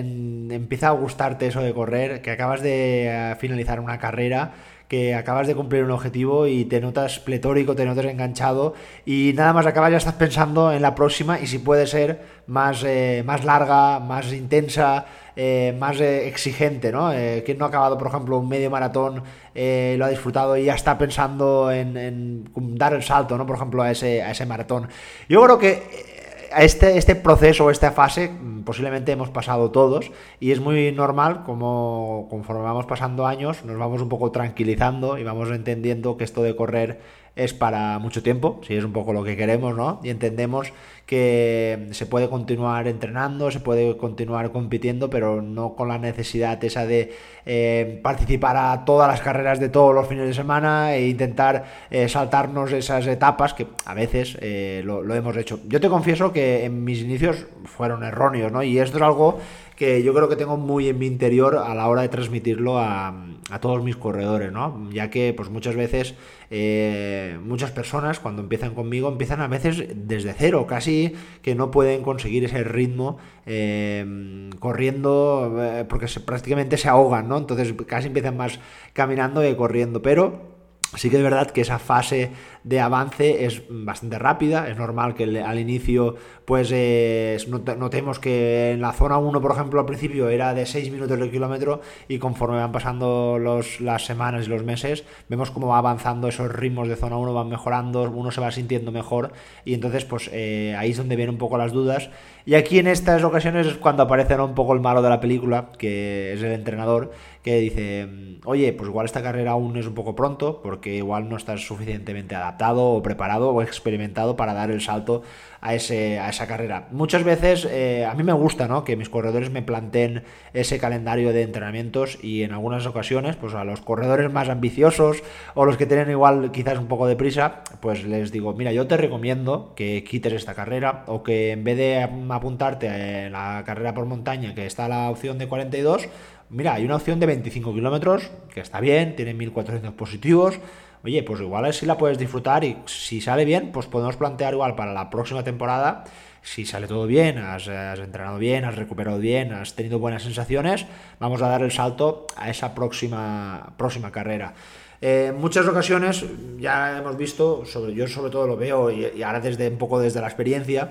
empieza 0.50 0.88
a 0.88 0.92
gustarte 0.92 1.46
eso 1.46 1.60
de 1.60 1.72
correr, 1.72 2.22
que 2.22 2.30
acabas 2.30 2.62
de 2.62 3.06
eh, 3.06 3.36
finalizar 3.36 3.80
una 3.80 3.98
carrera 3.98 4.52
que 4.92 5.14
acabas 5.14 5.46
de 5.46 5.54
cumplir 5.54 5.84
un 5.84 5.90
objetivo 5.90 6.46
y 6.46 6.66
te 6.66 6.78
notas 6.78 7.18
pletórico, 7.18 7.74
te 7.74 7.86
notas 7.86 8.04
enganchado 8.04 8.74
y 9.06 9.32
nada 9.34 9.54
más 9.54 9.64
acabas 9.64 9.90
ya 9.90 9.96
estás 9.96 10.16
pensando 10.16 10.70
en 10.70 10.82
la 10.82 10.94
próxima 10.94 11.40
y 11.40 11.46
si 11.46 11.58
puede 11.60 11.86
ser 11.86 12.20
más, 12.46 12.84
eh, 12.84 13.22
más 13.24 13.42
larga, 13.42 14.00
más 14.00 14.30
intensa, 14.34 15.06
eh, 15.34 15.74
más 15.80 15.98
eh, 15.98 16.28
exigente, 16.28 16.92
¿no? 16.92 17.10
quien 17.42 17.56
no 17.56 17.64
ha 17.64 17.68
acabado, 17.68 17.96
por 17.96 18.08
ejemplo, 18.08 18.36
un 18.36 18.50
medio 18.50 18.68
maratón, 18.68 19.22
lo 19.54 20.04
ha 20.04 20.08
disfrutado 20.10 20.58
y 20.58 20.64
ya 20.64 20.74
está 20.74 20.98
pensando 20.98 21.72
en, 21.72 21.96
en, 21.96 22.44
dar 22.76 22.92
el 22.92 23.02
salto, 23.02 23.38
¿no? 23.38 23.46
Por 23.46 23.56
ejemplo, 23.56 23.82
a 23.82 23.90
ese, 23.90 24.22
a 24.22 24.32
ese 24.32 24.44
maratón. 24.44 24.88
Yo 25.26 25.42
creo 25.42 25.58
que 25.58 26.11
este, 26.58 26.98
este 26.98 27.14
proceso, 27.14 27.70
esta 27.70 27.92
fase, 27.92 28.28
mm, 28.28 28.62
posiblemente 28.62 29.12
hemos 29.12 29.30
pasado 29.30 29.70
todos 29.70 30.10
y 30.40 30.52
es 30.52 30.60
muy 30.60 30.92
normal 30.92 31.42
como 31.44 32.26
conforme 32.30 32.62
vamos 32.62 32.86
pasando 32.86 33.26
años 33.26 33.64
nos 33.64 33.78
vamos 33.78 34.02
un 34.02 34.08
poco 34.08 34.30
tranquilizando 34.30 35.18
y 35.18 35.24
vamos 35.24 35.50
entendiendo 35.50 36.16
que 36.16 36.24
esto 36.24 36.42
de 36.42 36.56
correr 36.56 37.00
es 37.34 37.54
para 37.54 37.98
mucho 37.98 38.22
tiempo, 38.22 38.60
si 38.66 38.74
es 38.74 38.84
un 38.84 38.92
poco 38.92 39.12
lo 39.12 39.24
que 39.24 39.36
queremos, 39.36 39.76
¿no? 39.76 40.00
Y 40.02 40.10
entendemos 40.10 40.72
que 41.06 41.88
se 41.92 42.06
puede 42.06 42.28
continuar 42.28 42.86
entrenando, 42.88 43.50
se 43.50 43.60
puede 43.60 43.96
continuar 43.96 44.52
compitiendo, 44.52 45.10
pero 45.10 45.42
no 45.42 45.74
con 45.74 45.88
la 45.88 45.98
necesidad 45.98 46.62
esa 46.64 46.86
de 46.86 47.12
eh, 47.44 48.00
participar 48.02 48.56
a 48.56 48.84
todas 48.84 49.08
las 49.08 49.20
carreras 49.20 49.60
de 49.60 49.68
todos 49.68 49.94
los 49.94 50.06
fines 50.06 50.26
de 50.26 50.34
semana 50.34 50.94
e 50.94 51.08
intentar 51.08 51.64
eh, 51.90 52.08
saltarnos 52.08 52.72
esas 52.72 53.06
etapas 53.06 53.54
que 53.54 53.66
a 53.84 53.94
veces 53.94 54.36
eh, 54.40 54.82
lo, 54.84 55.02
lo, 55.02 55.14
hemos 55.14 55.36
hecho. 55.36 55.60
Yo 55.66 55.80
te 55.80 55.88
confieso 55.88 56.32
que 56.32 56.64
en 56.64 56.84
mis 56.84 57.00
inicios 57.00 57.46
fueron 57.64 58.04
erróneos, 58.04 58.52
¿no? 58.52 58.62
Y 58.62 58.78
esto 58.78 58.98
es 58.98 59.02
algo 59.02 59.38
que 59.82 60.00
yo 60.04 60.14
creo 60.14 60.28
que 60.28 60.36
tengo 60.36 60.56
muy 60.56 60.88
en 60.88 60.96
mi 60.96 61.08
interior 61.08 61.56
a 61.56 61.74
la 61.74 61.88
hora 61.88 62.02
de 62.02 62.08
transmitirlo 62.08 62.78
a, 62.78 63.16
todos 63.60 63.82
mis 63.82 63.96
corredores, 63.96 64.52
¿no? 64.52 64.88
Ya 64.92 65.10
que 65.10 65.34
pues 65.36 65.50
muchas 65.50 65.74
veces 65.74 66.14
eh, 66.50 67.36
muchas 67.42 67.72
personas 67.72 68.20
cuando 68.20 68.42
empiezan 68.42 68.76
conmigo 68.76 69.08
empiezan 69.08 69.40
a 69.40 69.48
veces 69.48 69.84
desde 69.92 70.34
cero, 70.34 70.68
casi 70.68 71.14
que 71.42 71.56
no 71.56 71.72
pueden 71.72 72.02
conseguir 72.02 72.44
ese 72.44 72.62
ritmo 72.62 73.18
eh, 73.44 74.50
corriendo 74.60 75.52
eh, 75.58 75.84
porque 75.88 76.06
prácticamente 76.24 76.76
se 76.76 76.88
ahogan, 76.88 77.26
¿no? 77.26 77.36
Entonces 77.36 77.74
casi 77.84 78.06
empiezan 78.06 78.36
más 78.36 78.60
caminando 78.92 79.40
que 79.40 79.56
corriendo, 79.56 80.00
pero 80.00 80.51
Sí 80.94 81.08
que 81.08 81.16
es 81.16 81.22
verdad 81.22 81.50
que 81.50 81.62
esa 81.62 81.78
fase 81.78 82.30
de 82.64 82.78
avance 82.78 83.46
es 83.46 83.62
bastante 83.68 84.18
rápida, 84.18 84.68
es 84.68 84.76
normal 84.76 85.14
que 85.14 85.24
al 85.24 85.58
inicio 85.58 86.16
pues 86.44 86.70
eh, 86.72 87.38
notemos 87.78 88.18
que 88.18 88.72
en 88.72 88.82
la 88.82 88.92
zona 88.92 89.16
1 89.16 89.40
por 89.40 89.52
ejemplo 89.52 89.80
al 89.80 89.86
principio 89.86 90.28
era 90.28 90.54
de 90.54 90.66
6 90.66 90.92
minutos 90.92 91.18
de 91.18 91.30
kilómetro 91.30 91.80
y 92.08 92.18
conforme 92.18 92.58
van 92.58 92.72
pasando 92.72 93.38
los, 93.38 93.80
las 93.80 94.04
semanas 94.04 94.46
y 94.46 94.50
los 94.50 94.64
meses 94.64 95.04
vemos 95.28 95.50
cómo 95.50 95.68
va 95.68 95.78
avanzando 95.78 96.28
esos 96.28 96.52
ritmos 96.52 96.88
de 96.88 96.96
zona 96.96 97.16
1 97.16 97.32
van 97.32 97.48
mejorando, 97.48 98.02
uno 98.02 98.30
se 98.30 98.40
va 98.40 98.52
sintiendo 98.52 98.92
mejor 98.92 99.32
y 99.64 99.74
entonces 99.74 100.04
pues 100.04 100.28
eh, 100.32 100.76
ahí 100.78 100.90
es 100.90 100.98
donde 100.98 101.16
vienen 101.16 101.34
un 101.34 101.38
poco 101.38 101.56
las 101.56 101.72
dudas. 101.72 102.10
Y 102.44 102.54
aquí 102.54 102.80
en 102.80 102.88
estas 102.88 103.22
ocasiones 103.22 103.68
es 103.68 103.74
cuando 103.74 104.02
aparece 104.02 104.34
un 104.34 104.54
poco 104.54 104.74
el 104.74 104.80
malo 104.80 105.00
de 105.00 105.08
la 105.08 105.20
película 105.20 105.70
que 105.78 106.32
es 106.32 106.42
el 106.42 106.52
entrenador 106.52 107.12
que 107.42 107.58
dice, 107.58 108.08
oye, 108.44 108.72
pues 108.72 108.88
igual 108.88 109.06
esta 109.06 109.22
carrera 109.22 109.52
aún 109.52 109.76
es 109.76 109.86
un 109.86 109.94
poco 109.94 110.14
pronto, 110.14 110.60
porque 110.62 110.81
igual 110.90 111.28
no 111.28 111.36
estás 111.36 111.66
suficientemente 111.66 112.34
adaptado 112.34 112.84
o 112.84 113.02
preparado 113.02 113.50
o 113.50 113.62
experimentado 113.62 114.36
para 114.36 114.54
dar 114.54 114.70
el 114.70 114.80
salto 114.80 115.22
a, 115.60 115.74
ese, 115.74 116.18
a 116.18 116.28
esa 116.28 116.46
carrera. 116.46 116.88
Muchas 116.90 117.22
veces 117.22 117.66
eh, 117.70 118.04
a 118.04 118.14
mí 118.14 118.24
me 118.24 118.32
gusta 118.32 118.66
¿no? 118.66 118.84
que 118.84 118.96
mis 118.96 119.08
corredores 119.08 119.50
me 119.50 119.62
planteen 119.62 120.24
ese 120.52 120.78
calendario 120.78 121.32
de 121.32 121.42
entrenamientos 121.42 122.18
y 122.22 122.42
en 122.42 122.52
algunas 122.52 122.84
ocasiones, 122.86 123.36
pues 123.36 123.54
a 123.54 123.64
los 123.64 123.80
corredores 123.80 124.30
más 124.30 124.48
ambiciosos 124.48 125.22
o 125.54 125.64
los 125.64 125.76
que 125.76 125.86
tienen 125.86 126.10
igual 126.10 126.50
quizás 126.50 126.78
un 126.78 126.88
poco 126.88 127.06
de 127.06 127.16
prisa, 127.16 127.62
pues 127.80 128.04
les 128.04 128.32
digo, 128.32 128.52
mira, 128.54 128.72
yo 128.72 128.86
te 128.88 128.96
recomiendo 128.96 129.72
que 129.76 130.04
quites 130.04 130.32
esta 130.32 130.54
carrera 130.54 131.04
o 131.06 131.22
que 131.22 131.52
en 131.52 131.62
vez 131.62 131.76
de 131.76 132.02
apuntarte 132.02 132.88
a 132.88 133.30
la 133.30 133.62
carrera 133.64 133.94
por 133.94 134.06
montaña, 134.06 134.54
que 134.54 134.66
está 134.66 134.88
la 134.88 135.10
opción 135.10 135.38
de 135.38 135.46
42, 135.46 136.08
Mira, 136.52 136.74
hay 136.74 136.84
una 136.84 136.96
opción 136.96 137.18
de 137.18 137.26
25 137.26 137.72
kilómetros, 137.72 138.30
que 138.52 138.60
está 138.60 138.78
bien, 138.78 139.16
tiene 139.16 139.32
1400 139.32 139.94
positivos, 139.94 140.60
oye, 141.02 141.22
pues 141.22 141.40
igual 141.40 141.72
si 141.72 141.86
la 141.86 141.96
puedes 141.96 142.18
disfrutar 142.18 142.62
y 142.62 142.76
si 142.84 143.20
sale 143.20 143.44
bien, 143.44 143.72
pues 143.72 143.86
podemos 143.86 144.16
plantear 144.16 144.52
igual 144.52 144.76
para 144.76 144.92
la 144.92 145.08
próxima 145.08 145.42
temporada 145.42 146.04
si 146.42 146.66
sale 146.66 146.86
todo 146.88 147.06
bien, 147.06 147.38
has, 147.38 147.68
entrenado 147.68 148.38
bien, 148.38 148.64
has 148.64 148.76
recuperado 148.76 149.18
bien, 149.18 149.52
has 149.52 149.74
tenido 149.74 149.98
buenas 149.98 150.24
sensaciones, 150.24 150.86
vamos 151.20 151.40
a 151.40 151.48
dar 151.48 151.62
el 151.62 151.70
salto 151.70 152.26
a 152.36 152.50
esa 152.50 152.74
próxima, 152.74 153.72
próxima 153.76 154.10
carrera. 154.10 154.52
Eh, 155.00 155.32
muchas 155.36 155.66
ocasiones 155.66 156.24
ya 156.58 156.98
hemos 156.98 157.16
visto, 157.16 157.64
sobre, 157.64 157.94
yo 157.94 158.06
sobre 158.06 158.30
todo 158.30 158.46
lo 158.46 158.56
veo 158.56 158.90
y, 158.90 159.22
ahora 159.22 159.40
desde 159.40 159.68
un 159.68 159.78
poco 159.78 160.00
desde 160.00 160.20
la 160.20 160.26
experiencia, 160.26 160.90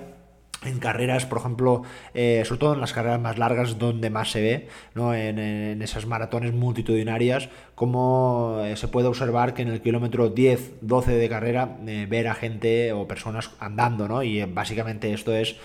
en 0.64 0.78
carreras, 0.78 1.26
por 1.26 1.38
ejemplo, 1.38 1.82
eh, 2.14 2.42
sobre 2.44 2.60
todo 2.60 2.74
en 2.74 2.80
las 2.80 2.92
carreras 2.92 3.20
más 3.20 3.38
largas, 3.38 3.78
donde 3.78 4.10
más 4.10 4.30
se 4.30 4.40
ve, 4.40 4.68
¿no? 4.94 5.14
en, 5.14 5.82
esas 5.82 6.06
maratones 6.06 6.52
multitudinarias, 6.52 7.48
como 7.74 8.60
eh, 8.62 8.76
se 8.76 8.88
puede 8.88 9.08
observar 9.08 9.54
que 9.54 9.62
en 9.62 9.68
el 9.68 9.80
kilómetro 9.80 10.28
10, 10.28 10.74
12 10.80 11.12
de 11.12 11.28
carrera, 11.28 11.76
eh, 11.86 12.06
ver 12.08 12.28
a 12.28 12.34
gente 12.34 12.92
o 12.92 13.06
personas 13.08 13.50
andando, 13.58 14.08
¿no? 14.08 14.22
y 14.22 14.44
básicamente 14.44 15.12
esto 15.12 15.34
es 15.34 15.56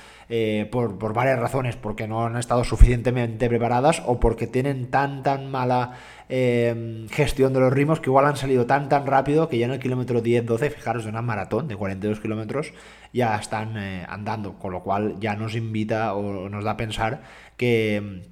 por, 0.72 0.98
por 0.98 1.14
varias 1.14 1.40
razones, 1.40 1.76
porque 1.76 2.08
no 2.08 2.26
han 2.26 2.38
estado 2.38 2.64
suficientemente 2.64 3.48
preparadas 3.48 4.02
o 4.06 4.20
porque 4.20 4.48
tienen 4.48 4.92
tan, 4.92 5.24
tan 5.24 5.50
mala 5.50 5.94
Em, 6.30 7.08
gestión 7.08 7.54
de 7.54 7.62
los 7.62 7.72
ritmos 7.72 8.02
que 8.02 8.10
igual 8.10 8.26
han 8.26 8.36
salido 8.36 8.66
tan 8.66 8.90
tan 8.90 9.08
rápido 9.08 9.48
que 9.48 9.58
ya 9.58 9.66
en 9.66 9.72
el 9.72 9.80
kilómetro 9.80 10.22
10-12, 10.22 10.72
fijaros, 10.72 11.04
de 11.06 11.10
una 11.10 11.22
maratón 11.22 11.70
de 11.70 11.78
42 11.78 12.20
kilómetros, 12.20 12.74
ya 13.14 13.38
están 13.38 13.78
eh, 13.78 14.06
andando, 14.10 14.56
con 14.60 14.74
lo 14.74 14.84
cual 14.84 15.16
ya 15.22 15.38
nos 15.38 15.56
invita 15.56 16.14
o 16.16 16.50
nos 16.50 16.66
da 16.66 16.72
a 16.72 16.78
pensar 16.78 17.22
que 17.56 18.24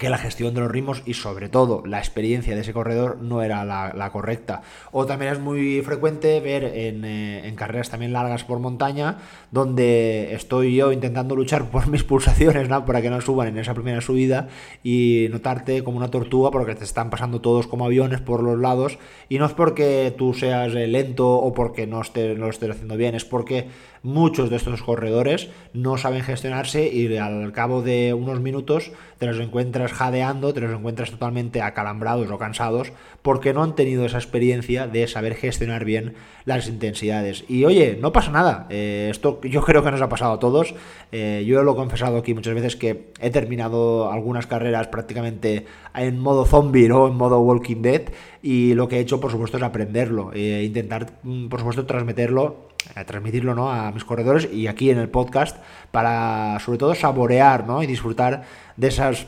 que 0.00 0.08
la 0.08 0.16
gestión 0.16 0.54
de 0.54 0.62
los 0.62 0.70
ritmos 0.70 1.02
y 1.04 1.12
sobre 1.12 1.50
todo 1.50 1.82
la 1.84 1.98
experiencia 1.98 2.54
de 2.54 2.62
ese 2.62 2.72
corredor 2.72 3.18
no 3.20 3.42
era 3.42 3.64
la, 3.64 4.10
correcta. 4.10 4.62
O 4.92 5.04
también 5.04 5.32
es 5.32 5.38
muy 5.38 5.82
frecuente 5.82 6.40
ver 6.40 6.64
eh, 6.64 7.42
en, 7.44 7.54
carreras 7.54 7.90
también 7.90 8.14
largas 8.14 8.42
por 8.42 8.58
montaña, 8.60 9.18
donde 9.50 10.34
estoy 10.34 10.74
yo 10.74 10.90
intentando 10.90 11.36
luchar 11.36 11.70
por 11.70 11.86
mis 11.86 12.02
pulsaciones 12.02 12.66
para 12.86 13.02
que 13.02 13.10
no 13.10 13.20
suban 13.20 13.48
en 13.48 13.58
esa 13.58 13.74
primera 13.74 14.00
subida 14.00 14.48
y 14.82 15.28
notarte 15.30 15.84
como 15.84 15.98
una 15.98 16.10
tortuga 16.10 16.50
porque 16.50 16.74
te 16.74 16.84
están 16.84 17.10
pasando 17.10 17.42
todos 17.42 17.66
como 17.66 17.84
aviones 17.84 18.22
por 18.22 18.42
los 18.42 18.58
lados 18.58 18.98
y 19.28 19.38
no 19.38 19.44
es 19.44 19.52
porque 19.52 20.14
tú 20.16 20.32
seas 20.32 20.72
lento 20.72 21.30
o 21.30 21.52
porque 21.52 21.86
no, 21.86 22.00
estés, 22.00 22.38
no 22.38 22.46
lo 22.46 22.50
estés 22.50 22.70
haciendo 22.70 22.96
bien, 22.96 23.14
es 23.14 23.26
porque 23.26 23.68
muchos 24.02 24.50
de 24.50 24.56
estos 24.56 24.82
corredores 24.82 25.50
no 25.72 25.98
saben 25.98 26.22
gestionarse 26.22 26.88
y 26.88 27.16
al 27.16 27.52
cabo 27.52 27.82
de 27.82 28.14
unos 28.14 28.40
minutos 28.40 28.92
te 29.18 29.26
los 29.26 29.38
encuentras 29.38 29.92
jadeando, 29.92 30.54
te 30.54 30.60
los 30.60 30.72
encuentras 30.72 31.10
totalmente 31.10 31.60
acalambrados 31.60 32.30
o 32.30 32.38
cansados 32.38 32.92
porque 33.22 33.52
no 33.52 33.62
han 33.62 33.74
tenido 33.74 34.06
esa 34.06 34.16
experiencia 34.18 34.86
de 34.86 35.06
saber 35.06 35.34
gestionar 35.34 35.84
bien 35.84 36.14
las 36.46 36.68
intensidades. 36.68 37.44
Y 37.48 37.64
oye, 37.64 37.98
no 38.00 38.12
pasa 38.12 38.30
nada, 38.30 38.66
eh, 38.70 39.08
esto 39.10 39.40
yo 39.42 39.62
creo 39.62 39.84
que 39.84 39.90
nos 39.90 40.00
ha 40.00 40.08
pasado 40.08 40.32
a 40.32 40.38
todos, 40.38 40.74
eh, 41.12 41.44
yo 41.46 41.62
lo 41.62 41.72
he 41.72 41.76
confesado 41.76 42.16
aquí 42.16 42.32
muchas 42.32 42.54
veces 42.54 42.76
que 42.76 43.10
he 43.20 43.30
terminado 43.30 44.10
algunas 44.10 44.46
carreras 44.46 44.88
prácticamente 44.88 45.66
en 45.94 46.18
modo 46.18 46.46
zombie 46.46 46.90
o 46.90 47.08
en 47.08 47.14
modo 47.14 47.40
Walking 47.40 47.82
Dead 47.82 48.02
y 48.42 48.74
lo 48.74 48.88
que 48.88 48.96
he 48.96 49.00
hecho 49.00 49.20
por 49.20 49.30
supuesto 49.30 49.58
es 49.58 49.62
aprenderlo 49.62 50.32
e 50.32 50.64
intentar 50.64 51.12
mm, 51.22 51.48
por 51.48 51.60
supuesto 51.60 51.84
transmitirlo 51.84 52.69
a 52.94 53.04
transmitirlo 53.04 53.54
¿no? 53.54 53.70
a 53.70 53.92
mis 53.92 54.04
corredores 54.04 54.48
y 54.52 54.66
aquí 54.66 54.90
en 54.90 54.98
el 54.98 55.08
podcast 55.08 55.56
para 55.90 56.58
sobre 56.60 56.78
todo 56.78 56.94
saborear 56.94 57.66
¿no? 57.66 57.82
y 57.82 57.86
disfrutar 57.86 58.44
de 58.76 58.88
esas 58.88 59.26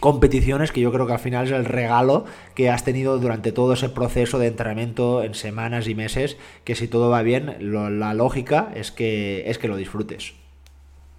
competiciones 0.00 0.70
que 0.70 0.80
yo 0.80 0.92
creo 0.92 1.06
que 1.06 1.12
al 1.12 1.18
final 1.18 1.46
es 1.46 1.52
el 1.52 1.64
regalo 1.64 2.24
que 2.54 2.70
has 2.70 2.84
tenido 2.84 3.18
durante 3.18 3.52
todo 3.52 3.72
ese 3.72 3.88
proceso 3.88 4.38
de 4.38 4.46
entrenamiento 4.46 5.22
en 5.22 5.34
semanas 5.34 5.88
y 5.88 5.94
meses 5.94 6.36
que 6.64 6.74
si 6.74 6.88
todo 6.88 7.10
va 7.10 7.22
bien 7.22 7.56
la 7.60 8.14
lógica 8.14 8.70
es 8.74 8.92
que 8.92 9.48
es 9.50 9.58
que 9.58 9.68
lo 9.68 9.76
disfrutes 9.76 10.34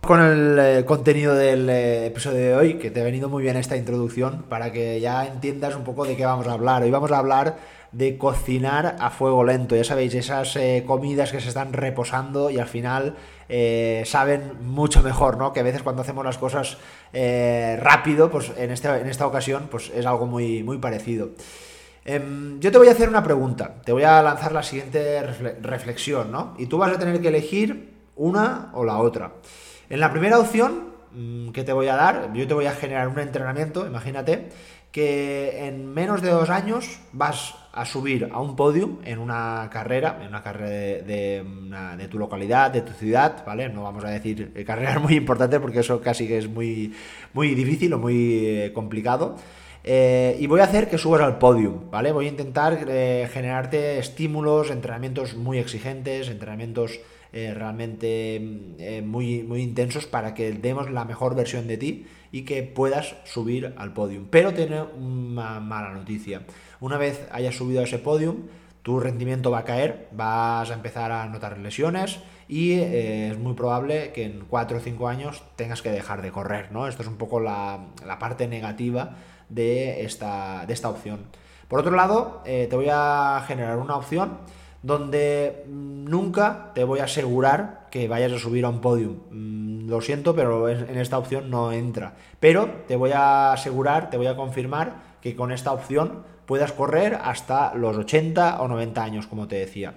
con 0.01 0.21
el 0.21 0.57
eh, 0.59 0.85
contenido 0.85 1.35
del 1.35 1.69
eh, 1.69 2.07
episodio 2.07 2.39
de 2.39 2.55
hoy, 2.55 2.73
que 2.75 2.89
te 2.89 3.01
ha 3.01 3.03
venido 3.03 3.29
muy 3.29 3.43
bien 3.43 3.57
esta 3.57 3.75
introducción 3.75 4.43
para 4.49 4.71
que 4.71 4.99
ya 4.99 5.25
entiendas 5.25 5.75
un 5.75 5.83
poco 5.83 6.05
de 6.05 6.15
qué 6.15 6.25
vamos 6.25 6.47
a 6.47 6.53
hablar. 6.53 6.83
Hoy 6.83 6.89
vamos 6.89 7.11
a 7.11 7.17
hablar 7.17 7.57
de 7.91 8.17
cocinar 8.17 8.95
a 8.99 9.09
fuego 9.09 9.43
lento. 9.43 9.75
Ya 9.75 9.83
sabéis, 9.83 10.13
esas 10.13 10.55
eh, 10.55 10.83
comidas 10.85 11.31
que 11.31 11.41
se 11.41 11.47
están 11.47 11.73
reposando 11.73 12.49
y 12.49 12.59
al 12.59 12.67
final 12.67 13.15
eh, 13.47 14.03
saben 14.05 14.53
mucho 14.61 15.01
mejor, 15.01 15.37
¿no? 15.37 15.53
Que 15.53 15.61
a 15.61 15.63
veces 15.63 15.81
cuando 15.81 16.01
hacemos 16.01 16.23
las 16.23 16.37
cosas 16.37 16.77
eh, 17.13 17.77
rápido, 17.81 18.29
pues 18.29 18.51
en, 18.57 18.71
este, 18.71 18.89
en 18.89 19.07
esta 19.07 19.25
ocasión, 19.25 19.67
pues 19.71 19.91
es 19.95 20.05
algo 20.05 20.25
muy, 20.25 20.63
muy 20.63 20.77
parecido. 20.77 21.29
Em, 22.05 22.59
yo 22.59 22.71
te 22.71 22.77
voy 22.77 22.87
a 22.87 22.91
hacer 22.91 23.09
una 23.09 23.23
pregunta, 23.23 23.75
te 23.83 23.91
voy 23.91 24.03
a 24.03 24.21
lanzar 24.21 24.51
la 24.51 24.63
siguiente 24.63 25.21
reflexión, 25.61 26.31
¿no? 26.31 26.55
Y 26.57 26.67
tú 26.67 26.77
vas 26.77 26.91
a 26.91 26.99
tener 26.99 27.21
que 27.21 27.27
elegir 27.27 27.93
una 28.15 28.69
o 28.73 28.83
la 28.83 28.97
otra. 28.99 29.33
En 29.89 29.99
la 29.99 30.11
primera 30.11 30.39
opción 30.39 30.89
mm, 31.11 31.49
que 31.49 31.63
te 31.63 31.73
voy 31.73 31.87
a 31.87 31.95
dar, 31.95 32.31
yo 32.33 32.47
te 32.47 32.53
voy 32.53 32.65
a 32.65 32.71
generar 32.71 33.07
un 33.07 33.19
entrenamiento, 33.19 33.85
imagínate, 33.85 34.49
que 34.91 35.67
en 35.67 35.93
menos 35.93 36.21
de 36.21 36.29
dos 36.31 36.49
años 36.49 36.99
vas 37.11 37.55
a 37.73 37.85
subir 37.85 38.29
a 38.31 38.41
un 38.41 38.55
podium 38.55 38.97
en 39.05 39.19
una 39.19 39.69
carrera, 39.71 40.17
en 40.21 40.29
una 40.29 40.41
carrera 40.41 41.05
de, 41.05 42.07
tu 42.09 42.17
localidad, 42.17 42.71
de 42.71 42.81
tu 42.81 42.93
ciudad, 42.93 43.45
¿vale? 43.45 43.69
No 43.69 43.83
vamos 43.83 44.03
a 44.03 44.09
decir 44.09 44.51
carreras 44.65 45.01
muy 45.01 45.15
importantes 45.15 45.59
porque 45.59 45.79
eso 45.79 46.01
casi 46.01 46.27
que 46.27 46.39
es 46.39 46.49
muy, 46.49 46.93
muy 47.33 47.53
difícil 47.53 47.93
o 47.93 47.99
muy 47.99 48.45
eh, 48.45 48.71
complicado. 48.73 49.35
Eh, 49.83 50.35
y 50.39 50.47
voy 50.47 50.59
a 50.59 50.65
hacer 50.65 50.89
que 50.89 50.97
subas 50.97 51.21
al 51.21 51.37
podium, 51.37 51.89
¿vale? 51.89 52.11
Voy 52.11 52.25
a 52.25 52.29
intentar 52.29 52.85
eh, 52.87 53.29
generarte 53.31 53.97
estímulos, 53.99 54.71
entrenamientos 54.71 55.35
muy 55.35 55.57
exigentes, 55.57 56.27
entrenamientos 56.27 56.99
realmente 57.31 59.01
muy, 59.03 59.43
muy 59.43 59.61
intensos 59.61 60.05
para 60.05 60.33
que 60.33 60.51
demos 60.51 60.89
la 60.89 61.05
mejor 61.05 61.35
versión 61.35 61.67
de 61.67 61.77
ti 61.77 62.07
y 62.31 62.43
que 62.43 62.63
puedas 62.63 63.15
subir 63.23 63.73
al 63.77 63.93
podium. 63.93 64.27
Pero 64.29 64.53
tiene 64.53 64.81
una 64.81 65.59
mala 65.59 65.91
noticia. 65.91 66.41
Una 66.79 66.97
vez 66.97 67.27
hayas 67.31 67.55
subido 67.55 67.81
a 67.81 67.83
ese 67.83 67.99
podium, 67.99 68.47
tu 68.81 68.99
rendimiento 68.99 69.51
va 69.51 69.59
a 69.59 69.65
caer, 69.65 70.07
vas 70.11 70.71
a 70.71 70.73
empezar 70.73 71.11
a 71.11 71.25
notar 71.27 71.57
lesiones 71.57 72.19
y 72.47 72.73
eh, 72.73 73.29
es 73.31 73.37
muy 73.37 73.53
probable 73.53 74.11
que 74.13 74.25
en 74.25 74.45
4 74.49 74.77
o 74.77 74.81
5 74.81 75.07
años 75.07 75.43
tengas 75.55 75.81
que 75.81 75.91
dejar 75.91 76.21
de 76.21 76.31
correr, 76.31 76.71
¿no? 76.71 76.87
Esto 76.87 77.03
es 77.03 77.07
un 77.07 77.17
poco 77.17 77.39
la, 77.39 77.87
parte 78.19 78.47
negativa 78.47 79.17
de 79.49 80.05
esta, 80.05 80.65
de 80.65 80.73
esta 80.73 80.89
opción. 80.89 81.25
Por 81.67 81.79
otro 81.79 81.95
lado, 81.95 82.41
eh, 82.45 82.67
te 82.69 82.75
voy 82.75 82.87
a 82.89 83.43
generar 83.45 83.77
una 83.77 83.95
opción 83.95 84.39
donde 84.81 85.65
nunca 85.67 86.71
te 86.73 86.83
voy 86.83 86.99
a 86.99 87.05
asegurar 87.05 87.87
que 87.91 88.07
vayas 88.07 88.31
a 88.31 88.39
subir 88.39 88.65
a 88.65 88.69
un 88.69 88.81
podium. 88.81 89.17
Mm, 89.31 89.89
lo 89.89 90.01
siento, 90.01 90.35
pero 90.35 90.69
en 90.69 90.97
esta 90.97 91.17
opción 91.17 91.49
no 91.49 91.71
entra. 91.71 92.13
Pero 92.39 92.69
te 92.87 92.95
voy 92.95 93.11
a 93.11 93.53
asegurar, 93.53 94.09
te 94.09 94.17
voy 94.17 94.27
a 94.27 94.35
confirmar 94.35 95.17
que 95.21 95.35
con 95.35 95.51
esta 95.51 95.71
opción 95.71 96.23
puedas 96.45 96.71
correr 96.71 97.19
hasta 97.21 97.73
los 97.75 97.97
80 97.97 98.61
o 98.61 98.67
90 98.67 99.03
años, 99.03 99.27
como 99.27 99.47
te 99.47 99.57
decía. 99.57 99.93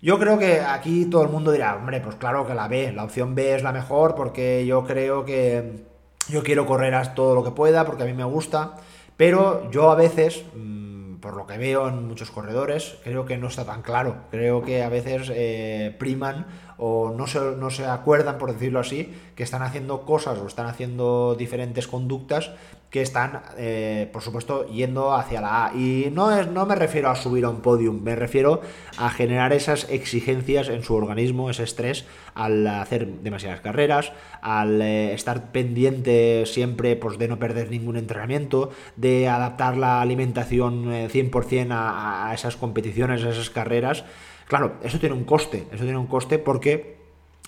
Yo 0.00 0.18
creo 0.18 0.38
que 0.38 0.60
aquí 0.60 1.06
todo 1.06 1.22
el 1.24 1.28
mundo 1.28 1.50
dirá, 1.50 1.74
hombre, 1.74 2.00
pues 2.00 2.14
claro 2.14 2.46
que 2.46 2.54
la 2.54 2.68
B, 2.68 2.92
la 2.92 3.04
opción 3.04 3.34
B 3.34 3.54
es 3.54 3.62
la 3.62 3.72
mejor 3.72 4.14
porque 4.14 4.64
yo 4.64 4.84
creo 4.84 5.24
que 5.24 5.84
yo 6.28 6.42
quiero 6.44 6.66
correr 6.66 6.94
hasta 6.94 7.14
todo 7.14 7.34
lo 7.34 7.42
que 7.42 7.50
pueda 7.50 7.84
porque 7.84 8.04
a 8.04 8.06
mí 8.06 8.12
me 8.12 8.24
gusta, 8.24 8.76
pero 9.16 9.68
yo 9.72 9.90
a 9.90 9.96
veces 9.96 10.44
mm, 10.54 10.77
por 11.20 11.36
lo 11.36 11.46
que 11.46 11.58
veo 11.58 11.88
en 11.88 12.06
muchos 12.06 12.30
corredores, 12.30 12.98
creo 13.04 13.24
que 13.24 13.38
no 13.38 13.48
está 13.48 13.64
tan 13.64 13.82
claro. 13.82 14.24
Creo 14.30 14.62
que 14.62 14.82
a 14.82 14.88
veces 14.88 15.30
eh, 15.34 15.94
priman 15.98 16.46
o 16.78 17.10
no 17.10 17.26
se, 17.26 17.40
no 17.40 17.70
se 17.70 17.84
acuerdan, 17.86 18.38
por 18.38 18.52
decirlo 18.52 18.80
así, 18.80 19.12
que 19.34 19.42
están 19.42 19.62
haciendo 19.62 20.02
cosas 20.02 20.38
o 20.38 20.46
están 20.46 20.66
haciendo 20.66 21.34
diferentes 21.34 21.86
conductas 21.88 22.52
que 22.90 23.02
están, 23.02 23.42
eh, 23.58 24.08
por 24.12 24.22
supuesto, 24.22 24.66
yendo 24.66 25.12
hacia 25.12 25.42
la 25.42 25.66
A. 25.66 25.74
Y 25.74 26.10
no, 26.10 26.36
es, 26.36 26.46
no 26.48 26.64
me 26.64 26.74
refiero 26.74 27.10
a 27.10 27.16
subir 27.16 27.44
a 27.44 27.50
un 27.50 27.60
podium, 27.60 28.02
me 28.02 28.16
refiero 28.16 28.62
a 28.96 29.10
generar 29.10 29.52
esas 29.52 29.90
exigencias 29.90 30.68
en 30.68 30.82
su 30.82 30.94
organismo, 30.94 31.50
ese 31.50 31.64
estrés, 31.64 32.06
al 32.34 32.66
hacer 32.66 33.06
demasiadas 33.06 33.60
carreras, 33.60 34.12
al 34.40 34.80
eh, 34.80 35.12
estar 35.12 35.52
pendiente 35.52 36.44
siempre 36.46 36.96
pues, 36.96 37.18
de 37.18 37.28
no 37.28 37.38
perder 37.38 37.70
ningún 37.70 37.98
entrenamiento, 37.98 38.70
de 38.96 39.28
adaptar 39.28 39.76
la 39.76 40.00
alimentación 40.00 40.86
100% 40.86 41.52
eh, 41.52 41.68
a, 41.70 42.30
a 42.30 42.34
esas 42.34 42.56
competiciones, 42.56 43.22
a 43.22 43.30
esas 43.30 43.50
carreras. 43.50 44.04
Claro, 44.48 44.72
eso 44.82 44.98
tiene 44.98 45.14
un 45.14 45.24
coste, 45.24 45.66
eso 45.70 45.84
tiene 45.84 45.98
un 45.98 46.06
coste 46.06 46.38
porque 46.38 46.96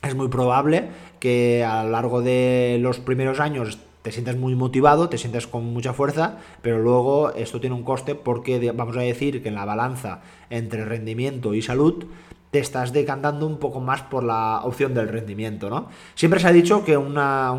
es 0.02 0.14
muy 0.14 0.28
probable 0.28 0.90
que 1.18 1.64
a 1.64 1.82
lo 1.82 1.90
largo 1.90 2.20
de 2.20 2.78
los 2.80 3.00
primeros 3.00 3.40
años 3.40 3.78
te 4.02 4.12
sientas 4.12 4.36
muy 4.36 4.54
motivado, 4.54 5.08
te 5.08 5.16
sientas 5.16 5.46
con 5.46 5.64
mucha 5.64 5.94
fuerza, 5.94 6.38
pero 6.60 6.78
luego 6.78 7.32
esto 7.34 7.58
tiene 7.58 7.74
un 7.74 7.84
coste 7.84 8.14
porque 8.14 8.72
vamos 8.72 8.96
a 8.98 9.00
decir 9.00 9.42
que 9.42 9.48
en 9.48 9.54
la 9.54 9.64
balanza 9.64 10.20
entre 10.50 10.84
rendimiento 10.84 11.54
y 11.54 11.62
salud, 11.62 12.04
te 12.50 12.58
estás 12.58 12.92
decantando 12.92 13.46
un 13.46 13.58
poco 13.58 13.80
más 13.80 14.02
por 14.02 14.24
la 14.24 14.62
opción 14.64 14.92
del 14.92 15.08
rendimiento, 15.08 15.70
¿no? 15.70 15.88
Siempre 16.14 16.40
se 16.40 16.48
ha 16.48 16.52
dicho 16.52 16.84
que 16.84 16.96
un 16.96 17.14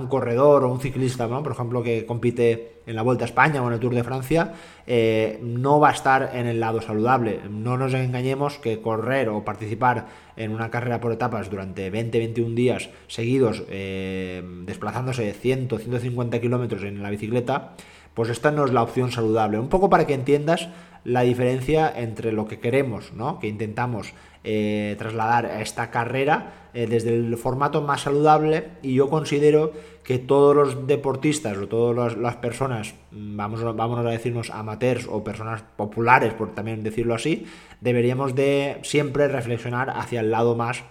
corredor 0.07 0.65
o 0.65 0.71
un 0.71 0.81
ciclista, 0.81 1.27
¿no? 1.27 1.41
por 1.43 1.53
ejemplo, 1.53 1.81
que 1.81 2.05
compite 2.05 2.81
en 2.85 2.95
la 2.95 3.01
Vuelta 3.01 3.23
a 3.23 3.27
España 3.27 3.61
o 3.61 3.67
en 3.67 3.73
el 3.73 3.79
Tour 3.79 3.95
de 3.95 4.03
Francia, 4.03 4.53
eh, 4.85 5.39
no 5.41 5.79
va 5.79 5.89
a 5.89 5.93
estar 5.93 6.31
en 6.33 6.47
el 6.47 6.59
lado 6.59 6.81
saludable. 6.81 7.39
No 7.49 7.77
nos 7.77 7.93
engañemos 7.93 8.57
que 8.57 8.81
correr 8.81 9.29
o 9.29 9.45
participar 9.45 10.07
en 10.35 10.51
una 10.51 10.69
carrera 10.69 10.99
por 10.99 11.13
etapas 11.13 11.49
durante 11.49 11.91
20-21 11.91 12.53
días 12.53 12.89
seguidos, 13.07 13.63
eh, 13.69 14.43
desplazándose 14.65 15.33
100-150 15.33 16.41
kilómetros 16.41 16.83
en 16.83 17.01
la 17.01 17.11
bicicleta, 17.11 17.75
pues 18.13 18.29
esta 18.29 18.51
no 18.51 18.65
es 18.65 18.73
la 18.73 18.83
opción 18.83 19.11
saludable. 19.11 19.57
Un 19.57 19.69
poco 19.69 19.89
para 19.89 20.05
que 20.05 20.13
entiendas 20.13 20.67
la 21.03 21.21
diferencia 21.21 21.91
entre 21.95 22.31
lo 22.31 22.45
que 22.45 22.59
queremos, 22.59 23.13
¿no? 23.13 23.39
que 23.39 23.47
intentamos 23.47 24.13
eh, 24.43 24.95
trasladar 24.97 25.45
a 25.45 25.61
esta 25.61 25.91
carrera 25.91 26.69
eh, 26.73 26.87
desde 26.87 27.13
el 27.13 27.37
formato 27.37 27.83
más 27.83 28.01
saludable 28.01 28.69
y 28.81 28.95
yo 28.95 29.07
considero 29.07 29.71
que 30.03 30.17
todos 30.17 30.55
los 30.55 30.87
deportistas 30.87 31.55
o 31.57 31.67
todas 31.67 32.17
las 32.17 32.37
personas, 32.37 32.95
mm, 33.11 33.37
vamos, 33.37 33.63
vamos 33.75 33.99
a 33.99 34.09
decirnos 34.09 34.49
amateurs 34.49 35.07
o 35.07 35.23
personas 35.23 35.63
populares, 35.75 36.33
por 36.33 36.55
también 36.55 36.81
decirlo 36.81 37.13
así, 37.13 37.45
deberíamos 37.81 38.33
de 38.33 38.79
siempre 38.81 39.27
reflexionar 39.27 39.91
hacia 39.91 40.21
el 40.21 40.31
lado 40.31 40.55
más 40.55 40.85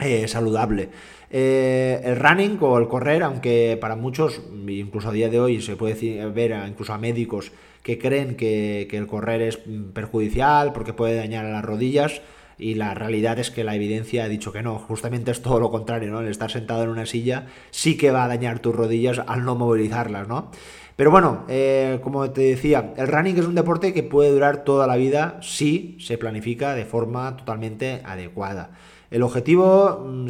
eh, 0.00 0.28
saludable. 0.28 0.90
el 1.30 2.16
running 2.16 2.58
o 2.60 2.78
el 2.78 2.86
correr, 2.86 3.22
aunque 3.22 3.78
para 3.80 3.96
muchos, 3.96 4.42
incluso 4.68 5.08
a 5.08 5.12
día 5.12 5.30
de 5.30 5.40
hoy, 5.40 5.62
se 5.62 5.76
puede 5.76 6.26
ver 6.26 6.54
incluso 6.68 6.92
a 6.92 6.98
médicos 6.98 7.50
que 7.82 7.98
creen 7.98 8.36
que, 8.36 8.86
que 8.90 8.98
el 8.98 9.06
correr 9.06 9.40
es 9.40 9.58
perjudicial 9.94 10.72
porque 10.74 10.92
puede 10.92 11.14
dañar 11.16 11.46
a 11.46 11.50
las 11.50 11.64
rodillas, 11.64 12.20
y 12.58 12.74
la 12.74 12.94
realidad 12.94 13.38
es 13.38 13.50
que 13.50 13.64
la 13.64 13.74
evidencia 13.74 14.24
ha 14.24 14.28
dicho 14.28 14.52
que 14.52 14.62
no, 14.62 14.78
justamente 14.78 15.30
es 15.30 15.42
todo 15.42 15.60
lo 15.60 15.70
contrario, 15.70 16.10
¿no? 16.10 16.20
El 16.20 16.28
estar 16.28 16.50
sentado 16.50 16.84
en 16.84 16.90
una 16.90 17.06
silla 17.06 17.46
sí 17.70 17.96
que 17.96 18.10
va 18.10 18.24
a 18.24 18.28
dañar 18.28 18.60
tus 18.60 18.74
rodillas 18.74 19.20
al 19.26 19.44
no 19.44 19.54
movilizarlas, 19.54 20.28
¿no? 20.28 20.50
Pero 20.96 21.10
bueno, 21.10 21.44
eh, 21.48 21.98
como 22.04 22.30
te 22.30 22.42
decía, 22.42 22.94
el 22.96 23.08
running 23.08 23.38
es 23.38 23.46
un 23.46 23.56
deporte 23.56 23.92
que 23.92 24.04
puede 24.04 24.30
durar 24.30 24.62
toda 24.62 24.86
la 24.86 24.94
vida 24.96 25.38
si 25.42 25.96
se 25.98 26.18
planifica 26.18 26.74
de 26.74 26.84
forma 26.84 27.36
totalmente 27.36 28.00
adecuada. 28.04 28.70
El 29.10 29.22
objetivo, 29.22 30.04
mm, 30.06 30.28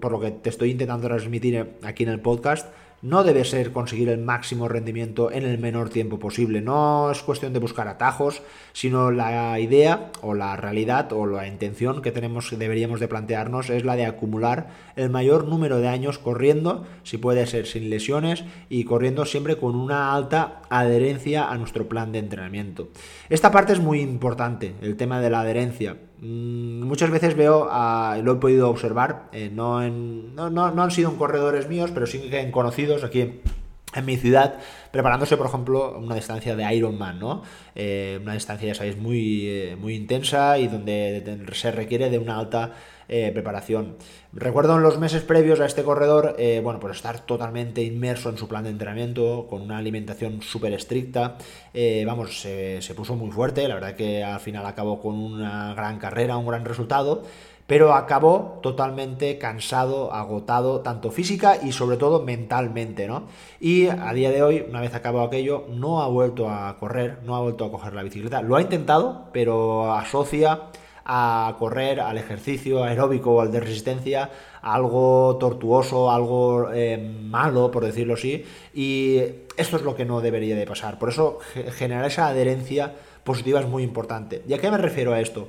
por 0.00 0.12
lo 0.12 0.20
que 0.20 0.30
te 0.30 0.50
estoy 0.50 0.70
intentando 0.70 1.06
transmitir 1.08 1.76
aquí 1.82 2.02
en 2.02 2.10
el 2.10 2.20
podcast, 2.20 2.68
no 3.04 3.22
debe 3.22 3.44
ser 3.44 3.70
conseguir 3.70 4.08
el 4.08 4.18
máximo 4.18 4.66
rendimiento 4.66 5.30
en 5.30 5.44
el 5.44 5.58
menor 5.58 5.90
tiempo 5.90 6.18
posible. 6.18 6.62
No 6.62 7.10
es 7.10 7.22
cuestión 7.22 7.52
de 7.52 7.58
buscar 7.58 7.86
atajos, 7.86 8.40
sino 8.72 9.10
la 9.10 9.60
idea 9.60 10.10
o 10.22 10.32
la 10.32 10.56
realidad 10.56 11.12
o 11.12 11.26
la 11.26 11.46
intención 11.46 12.00
que 12.00 12.12
tenemos 12.12 12.58
deberíamos 12.58 13.00
de 13.00 13.08
plantearnos 13.08 13.68
es 13.68 13.84
la 13.84 13.96
de 13.96 14.06
acumular 14.06 14.70
el 14.96 15.10
mayor 15.10 15.46
número 15.46 15.80
de 15.80 15.88
años 15.88 16.18
corriendo, 16.18 16.86
si 17.02 17.18
puede 17.18 17.46
ser 17.46 17.66
sin 17.66 17.90
lesiones 17.90 18.44
y 18.70 18.84
corriendo 18.84 19.26
siempre 19.26 19.58
con 19.58 19.76
una 19.76 20.14
alta 20.14 20.62
adherencia 20.70 21.50
a 21.50 21.58
nuestro 21.58 21.86
plan 21.86 22.10
de 22.10 22.20
entrenamiento. 22.20 22.88
Esta 23.28 23.50
parte 23.50 23.74
es 23.74 23.80
muy 23.80 24.00
importante, 24.00 24.76
el 24.80 24.96
tema 24.96 25.20
de 25.20 25.28
la 25.28 25.40
adherencia. 25.40 25.98
Mm, 26.24 26.84
muchas 26.84 27.10
veces 27.10 27.36
veo, 27.36 27.68
lo 28.22 28.32
he 28.32 28.36
podido 28.36 28.70
observar, 28.70 29.28
eh, 29.32 29.50
no, 29.52 29.86
no, 29.90 30.82
han 30.82 30.90
sido 30.90 31.10
en 31.10 31.16
corredores 31.16 31.68
míos, 31.68 31.90
pero 31.92 32.06
sí 32.06 32.30
que 32.30 32.40
en 32.40 32.50
conocidos 32.50 33.04
aquí 33.04 33.40
en 33.94 34.04
mi 34.04 34.16
ciudad, 34.16 34.54
preparándose, 34.90 35.36
por 35.36 35.46
ejemplo, 35.46 35.98
una 35.98 36.14
distancia 36.14 36.56
de 36.56 36.74
Ironman, 36.74 37.18
¿no? 37.18 37.42
Eh, 37.74 38.18
una 38.22 38.34
distancia, 38.34 38.68
ya 38.68 38.74
sabéis, 38.74 38.96
muy, 38.96 39.46
eh, 39.46 39.76
muy 39.78 39.94
intensa 39.94 40.58
y 40.58 40.68
donde 40.68 41.44
se 41.52 41.70
requiere 41.70 42.10
de 42.10 42.18
una 42.18 42.38
alta 42.38 42.72
eh, 43.08 43.30
preparación. 43.32 43.96
Recuerdo 44.32 44.76
en 44.76 44.82
los 44.82 44.98
meses 44.98 45.22
previos 45.22 45.60
a 45.60 45.66
este 45.66 45.82
corredor, 45.82 46.36
bueno, 46.62 46.80
pues 46.80 46.96
estar 46.96 47.20
totalmente 47.20 47.82
inmerso 47.82 48.30
en 48.30 48.38
su 48.38 48.48
plan 48.48 48.64
de 48.64 48.70
entrenamiento, 48.70 49.46
con 49.48 49.62
una 49.62 49.78
alimentación 49.78 50.42
súper 50.42 50.72
estricta. 50.72 51.36
Vamos, 52.06 52.40
se, 52.40 52.94
puso 52.96 53.14
muy 53.14 53.30
fuerte, 53.30 53.68
la 53.68 53.74
verdad 53.74 53.94
que 53.94 54.24
al 54.24 54.40
final 54.40 54.66
acabó 54.66 55.00
con 55.00 55.14
una 55.14 55.74
gran 55.74 55.98
carrera, 55.98 56.36
un 56.36 56.46
gran 56.46 56.64
resultado 56.64 57.22
pero 57.66 57.94
acabó 57.94 58.58
totalmente 58.62 59.38
cansado, 59.38 60.12
agotado, 60.12 60.80
tanto 60.80 61.10
física 61.10 61.56
y 61.62 61.72
sobre 61.72 61.96
todo 61.96 62.22
mentalmente, 62.22 63.06
¿no? 63.06 63.24
Y 63.58 63.86
a 63.86 64.12
día 64.12 64.30
de 64.30 64.42
hoy, 64.42 64.64
una 64.68 64.80
vez 64.80 64.94
acabado 64.94 65.26
aquello, 65.26 65.66
no 65.70 66.02
ha 66.02 66.08
vuelto 66.08 66.50
a 66.50 66.76
correr, 66.78 67.18
no 67.24 67.36
ha 67.36 67.40
vuelto 67.40 67.64
a 67.64 67.70
coger 67.70 67.94
la 67.94 68.02
bicicleta. 68.02 68.42
Lo 68.42 68.56
ha 68.56 68.60
intentado, 68.60 69.28
pero 69.32 69.92
asocia 69.94 70.64
a 71.06 71.56
correr, 71.58 72.00
al 72.00 72.18
ejercicio 72.18 72.82
aeróbico 72.82 73.32
o 73.32 73.40
al 73.40 73.52
de 73.52 73.60
resistencia, 73.60 74.30
algo 74.62 75.36
tortuoso, 75.38 76.10
algo 76.10 76.70
eh, 76.72 76.96
malo, 76.98 77.70
por 77.70 77.84
decirlo 77.84 78.14
así, 78.14 78.44
y 78.72 79.18
esto 79.56 79.76
es 79.76 79.82
lo 79.82 79.94
que 79.94 80.04
no 80.04 80.20
debería 80.20 80.56
de 80.56 80.66
pasar. 80.66 80.98
Por 80.98 81.10
eso 81.10 81.38
generar 81.76 82.06
esa 82.06 82.28
adherencia 82.28 82.94
positiva 83.22 83.60
es 83.60 83.66
muy 83.66 83.82
importante. 83.82 84.42
¿Y 84.48 84.54
a 84.54 84.58
qué 84.58 84.70
me 84.70 84.78
refiero 84.78 85.12
a 85.12 85.20
esto? 85.20 85.48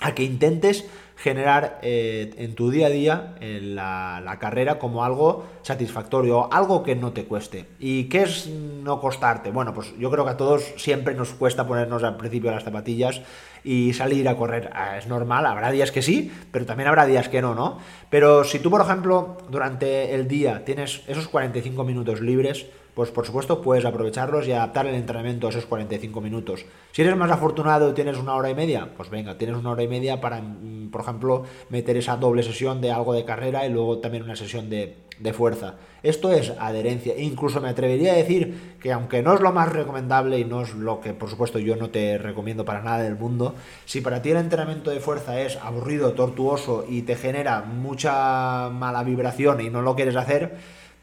A 0.00 0.14
que 0.14 0.22
intentes 0.22 0.86
generar 1.16 1.78
eh, 1.82 2.34
en 2.36 2.54
tu 2.54 2.70
día 2.70 2.86
a 2.88 2.90
día 2.90 3.34
en 3.40 3.74
la, 3.74 4.36
carrera 4.38 4.78
como 4.78 5.02
algo 5.02 5.46
satisfactorio, 5.62 6.52
algo 6.52 6.82
que 6.82 6.94
no 6.94 7.12
te 7.12 7.24
cueste. 7.24 7.66
¿Y 7.78 8.04
qué 8.04 8.22
es 8.22 8.48
no 8.48 9.00
costarte? 9.00 9.50
Bueno, 9.50 9.72
pues 9.72 9.94
yo 9.98 10.10
creo 10.10 10.24
que 10.24 10.32
a 10.32 10.36
todos 10.36 10.74
siempre 10.76 11.14
nos 11.14 11.30
cuesta 11.30 11.66
ponernos 11.66 12.02
al 12.02 12.16
principio 12.16 12.50
las 12.50 12.64
zapatillas 12.64 13.22
y 13.64 13.94
salir 13.94 14.28
a 14.28 14.36
correr. 14.36 14.70
Ah, 14.74 14.98
es 14.98 15.06
normal, 15.06 15.46
habrá 15.46 15.72
días 15.72 15.90
que 15.90 16.02
sí, 16.02 16.30
pero 16.52 16.66
también 16.66 16.88
habrá 16.88 17.06
días 17.06 17.28
que 17.30 17.40
no, 17.40 17.54
¿no? 17.54 17.78
Pero 18.10 18.44
si 18.44 18.58
tú, 18.58 18.70
por 18.70 18.82
ejemplo, 18.82 19.38
durante 19.48 20.14
el 20.14 20.28
día 20.28 20.64
tienes 20.64 21.02
esos 21.08 21.28
45 21.28 21.82
minutos 21.82 22.20
libres, 22.20 22.66
pues 22.96 23.10
por 23.10 23.26
supuesto 23.26 23.60
puedes 23.60 23.84
aprovecharlos 23.84 24.48
y 24.48 24.52
adaptar 24.52 24.86
el 24.86 24.94
entrenamiento 24.94 25.46
a 25.46 25.50
esos 25.50 25.66
45 25.66 26.18
minutos. 26.22 26.64
Si 26.92 27.02
eres 27.02 27.14
más 27.14 27.30
afortunado 27.30 27.90
y 27.90 27.92
tienes 27.92 28.16
una 28.16 28.34
hora 28.34 28.48
y 28.48 28.54
media, 28.54 28.88
pues 28.96 29.10
venga, 29.10 29.36
tienes 29.36 29.54
una 29.54 29.72
hora 29.72 29.82
y 29.82 29.88
media 29.88 30.18
para, 30.18 30.40
mm, 30.40 30.88
por 30.90 31.02
ejemplo, 31.02 31.44
meter 31.68 31.98
esa 31.98 32.16
doble 32.16 32.42
sesión 32.42 32.80
de 32.80 32.92
algo 32.92 33.12
de 33.12 33.26
carrera 33.26 33.66
y 33.66 33.70
luego 33.70 33.98
también 33.98 34.22
una 34.22 34.34
sesión 34.34 34.70
de, 34.70 34.96
fuerza. 35.34 35.74
Esto 36.02 36.32
es 36.32 36.54
adherencia. 36.58 37.12
E 37.14 37.22
incluso 37.22 37.60
me 37.60 37.68
atrevería 37.68 38.12
a 38.12 38.16
decir 38.16 38.76
que 38.80 38.92
aunque 38.92 39.22
no 39.22 39.34
es 39.34 39.40
lo 39.40 39.52
más 39.52 39.70
recomendable 39.72 40.38
y 40.38 40.44
no 40.44 40.62
es 40.62 40.74
lo 40.74 41.00
que, 41.00 41.12
por 41.12 41.28
supuesto, 41.28 41.58
yo 41.58 41.76
no 41.76 41.90
te 41.90 42.16
recomiendo 42.16 42.64
para 42.64 42.82
nada 42.82 43.02
del 43.02 43.16
mundo, 43.16 43.54
si 43.84 44.00
para 44.00 44.22
ti 44.22 44.30
el 44.30 44.36
entrenamiento 44.38 44.90
de 44.90 45.00
fuerza 45.00 45.40
es 45.40 45.56
aburrido, 45.56 46.12
tortuoso 46.12 46.86
y 46.88 47.02
te 47.02 47.16
genera 47.16 47.62
mucha 47.62 48.70
mala 48.70 49.02
vibración 49.04 49.60
y 49.60 49.68
no 49.68 49.82
lo 49.82 49.96
quieres 49.96 50.16
hacer, 50.16 50.56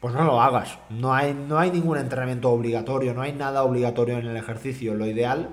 pues 0.04 0.14
no 0.14 0.24
lo 0.24 0.38
hagas. 0.38 0.76
No 0.90 1.14
hay, 1.14 1.32
no 1.32 1.58
hay 1.58 1.70
ningún 1.70 1.96
entrenamiento 1.96 2.50
obligatorio, 2.50 3.14
no 3.14 3.22
hay 3.22 3.32
nada 3.32 3.64
obligatorio 3.64 4.18
en 4.18 4.26
el 4.26 4.36
ejercicio. 4.36 4.92
Lo 4.92 5.06
ideal 5.06 5.48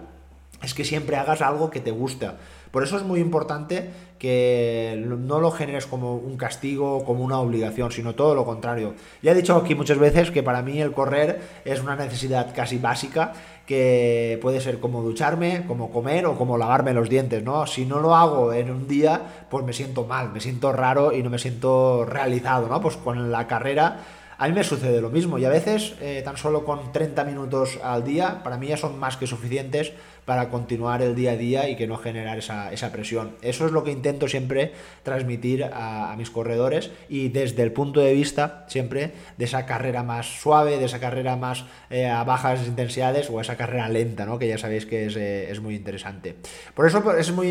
es 0.61 0.73
que 0.73 0.83
siempre 0.83 1.15
hagas 1.15 1.41
algo 1.41 1.69
que 1.69 1.79
te 1.79 1.91
gusta. 1.91 2.35
Por 2.69 2.83
eso 2.83 2.97
es 2.97 3.03
muy 3.03 3.21
importante 3.21 3.91
que 4.19 5.01
no 5.07 5.39
lo 5.39 5.51
generes 5.51 5.85
como 5.85 6.17
un 6.17 6.35
castigo 6.35 7.05
como 7.05 7.23
una 7.23 7.39
obligación, 7.39 7.93
sino 7.93 8.13
todo 8.13 8.35
lo 8.35 8.43
contrario. 8.43 8.93
Ya 9.21 9.31
he 9.31 9.35
dicho 9.35 9.55
aquí 9.55 9.73
muchas 9.73 9.99
veces 9.99 10.31
que 10.31 10.43
para 10.43 10.61
mí 10.61 10.81
el 10.81 10.91
correr 10.91 11.39
es 11.63 11.81
una 11.81 11.95
necesidad 11.95 12.53
casi 12.53 12.77
básica 12.77 13.31
que 13.65 14.37
puede 14.41 14.59
ser 14.59 14.81
como 14.81 15.01
ducharme, 15.01 15.63
como 15.65 15.91
comer 15.91 16.25
o 16.25 16.37
como 16.37 16.57
lavarme 16.57 16.93
los 16.93 17.07
dientes, 17.07 17.41
¿no? 17.41 17.65
Si 17.67 17.85
no 17.85 18.01
lo 18.01 18.15
hago 18.15 18.51
en 18.51 18.69
un 18.69 18.85
día, 18.85 19.45
pues 19.49 19.63
me 19.63 19.71
siento 19.71 20.03
mal, 20.03 20.33
me 20.33 20.41
siento 20.41 20.73
raro 20.73 21.13
y 21.13 21.23
no 21.23 21.29
me 21.29 21.39
siento 21.39 22.03
realizado, 22.03 22.67
¿no? 22.67 22.81
Pues 22.81 22.97
con 22.97 23.31
la 23.31 23.47
carrera 23.47 24.01
a 24.41 24.47
mí 24.47 24.53
me 24.53 24.63
sucede 24.63 25.01
lo 25.01 25.11
mismo 25.11 25.37
y 25.37 25.45
a 25.45 25.49
veces 25.49 25.93
eh, 26.01 26.23
tan 26.25 26.35
solo 26.35 26.65
con 26.65 26.91
30 26.91 27.25
minutos 27.25 27.77
al 27.83 28.03
día 28.03 28.41
para 28.43 28.57
mí 28.57 28.69
ya 28.69 28.75
son 28.75 28.97
más 28.97 29.15
que 29.15 29.27
suficientes 29.27 29.93
para 30.25 30.49
continuar 30.49 31.03
el 31.03 31.13
día 31.13 31.33
a 31.33 31.35
día 31.35 31.69
y 31.69 31.75
que 31.75 31.85
no 31.85 31.97
generar 31.97 32.39
esa, 32.39 32.91
presión. 32.91 33.35
Eso 33.43 33.67
es 33.67 33.71
lo 33.71 33.83
que 33.83 33.91
intento 33.91 34.27
siempre 34.27 34.71
transmitir 35.03 35.63
a, 35.63 36.15
mis 36.17 36.31
corredores 36.31 36.89
y 37.07 37.29
desde 37.29 37.61
el 37.61 37.71
punto 37.71 37.99
de 37.99 38.13
vista 38.13 38.65
siempre 38.67 39.11
de 39.37 39.45
esa 39.45 39.67
carrera 39.67 40.01
más 40.01 40.41
suave, 40.41 40.79
de 40.79 40.85
esa 40.85 40.99
carrera 40.99 41.35
más 41.35 41.65
eh, 41.91 42.07
a 42.07 42.23
bajas 42.23 42.65
intensidades 42.65 43.29
o 43.29 43.41
esa 43.41 43.57
carrera 43.57 43.89
lenta, 43.89 44.25
¿no? 44.25 44.39
que 44.39 44.47
ya 44.47 44.57
sabéis 44.57 44.87
que 44.87 45.05
es, 45.05 45.15
eh, 45.17 45.53
muy 45.61 45.75
interesante. 45.75 46.35
Por 46.73 46.87
eso 46.87 47.15
es 47.15 47.31
muy 47.31 47.47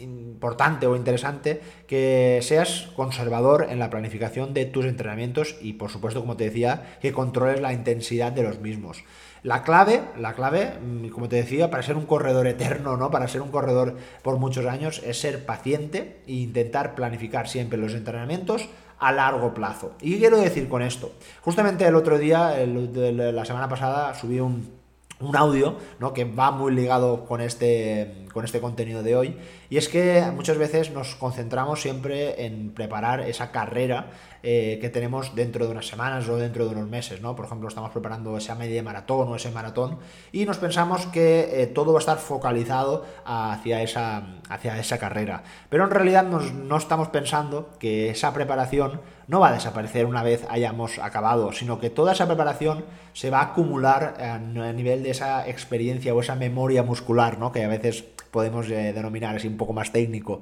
importante 0.00 0.86
o 0.86 0.96
interesante 0.96 1.60
que 1.86 2.40
seas 2.42 2.88
conservador 2.96 3.66
en 3.70 3.78
la 3.78 3.90
planificación 3.90 4.54
de 4.54 4.64
tus 4.64 4.84
entrenamientos 4.86 5.56
y 5.60 5.74
por 5.74 5.90
supuesto, 5.90 6.20
como 6.20 6.36
te 6.36 6.44
decía, 6.44 6.98
que 7.00 7.12
controles 7.12 7.60
la 7.60 7.72
intensidad 7.72 8.32
de 8.32 8.42
los 8.42 8.60
mismos. 8.60 9.04
La 9.42 9.62
clave, 9.62 10.02
la 10.18 10.32
clave, 10.32 10.72
mm, 10.80 11.08
como 11.08 11.28
te 11.28 11.36
decía, 11.36 11.70
para 11.70 11.82
ser 11.82 11.96
un 11.96 12.06
corredor 12.06 12.46
eterno, 12.46 12.96
¿no? 12.96 13.10
Para 13.10 13.28
ser 13.28 13.42
un 13.42 13.50
corredor 13.50 13.96
por 14.22 14.38
muchos 14.38 14.64
años, 14.64 15.02
es 15.04 15.20
ser 15.20 15.44
paciente 15.44 16.22
e 16.26 16.32
intentar 16.32 16.94
planificar 16.94 17.46
siempre 17.46 17.78
los 17.78 17.92
entrenamientos 17.92 18.68
a 18.98 19.12
largo 19.12 19.52
plazo. 19.52 19.96
¿Y 20.00 20.12
qué 20.12 20.18
quiero 20.18 20.38
decir 20.38 20.68
con 20.68 20.80
esto? 20.80 21.12
Justamente 21.42 21.86
el 21.86 21.94
otro 21.94 22.18
día, 22.18 22.56
la 22.64 23.44
semana 23.44 23.68
pasada, 23.68 24.14
subí 24.14 24.40
un, 24.40 24.83
un 25.20 25.36
audio 25.36 25.76
¿no? 25.98 26.12
que 26.12 26.24
va 26.24 26.50
muy 26.50 26.74
ligado 26.74 27.24
con 27.24 27.40
este, 27.40 28.26
con 28.32 28.44
este 28.44 28.60
contenido 28.60 29.02
de 29.02 29.16
hoy 29.16 29.36
Y 29.70 29.76
es 29.76 29.88
que 29.88 30.24
muchas 30.34 30.58
veces 30.58 30.90
nos 30.90 31.14
concentramos 31.14 31.80
siempre 31.80 32.44
en 32.44 32.70
preparar 32.70 33.20
esa 33.20 33.50
carrera 33.50 34.10
eh, 34.42 34.78
que 34.80 34.90
tenemos 34.90 35.34
dentro 35.34 35.64
de 35.64 35.72
unas 35.72 35.86
semanas 35.86 36.28
o 36.28 36.36
dentro 36.36 36.66
de 36.66 36.74
unos 36.74 36.86
meses, 36.86 37.22
¿no? 37.22 37.34
Por 37.34 37.46
ejemplo, 37.46 37.66
estamos 37.66 37.92
preparando 37.92 38.36
esa 38.36 38.54
media 38.54 38.82
maratón 38.82 39.28
o 39.28 39.36
ese 39.36 39.50
maratón 39.50 39.98
y 40.32 40.44
nos 40.44 40.58
pensamos 40.58 41.06
que 41.06 41.62
eh, 41.62 41.66
todo 41.66 41.92
va 41.92 41.98
a 41.98 42.00
estar 42.00 42.18
focalizado 42.18 43.06
hacia 43.24 43.82
esa, 43.82 44.36
hacia 44.50 44.78
esa 44.78 44.98
carrera. 44.98 45.44
Pero 45.70 45.84
en 45.84 45.90
realidad 45.90 46.24
no 46.24 46.76
estamos 46.76 47.08
pensando 47.08 47.70
que 47.78 48.10
esa 48.10 48.34
preparación 48.34 49.00
no 49.28 49.40
va 49.40 49.48
a 49.48 49.52
desaparecer 49.52 50.06
una 50.06 50.22
vez 50.22 50.44
hayamos 50.48 50.98
acabado, 50.98 51.52
sino 51.52 51.78
que 51.78 51.90
toda 51.90 52.12
esa 52.12 52.26
preparación 52.26 52.84
se 53.12 53.30
va 53.30 53.40
a 53.40 53.44
acumular 53.52 54.14
a, 54.20 54.38
nivel 54.38 55.02
de 55.02 55.10
esa 55.10 55.48
experiencia 55.48 56.14
o 56.14 56.20
esa 56.20 56.34
memoria 56.34 56.82
muscular, 56.82 57.38
¿no? 57.38 57.52
Que 57.52 57.64
a 57.64 57.68
veces 57.68 58.04
podemos 58.30 58.68
eh, 58.68 58.92
denominar 58.92 59.36
así 59.36 59.48
un 59.48 59.56
poco 59.56 59.72
más 59.72 59.92
técnico. 59.92 60.40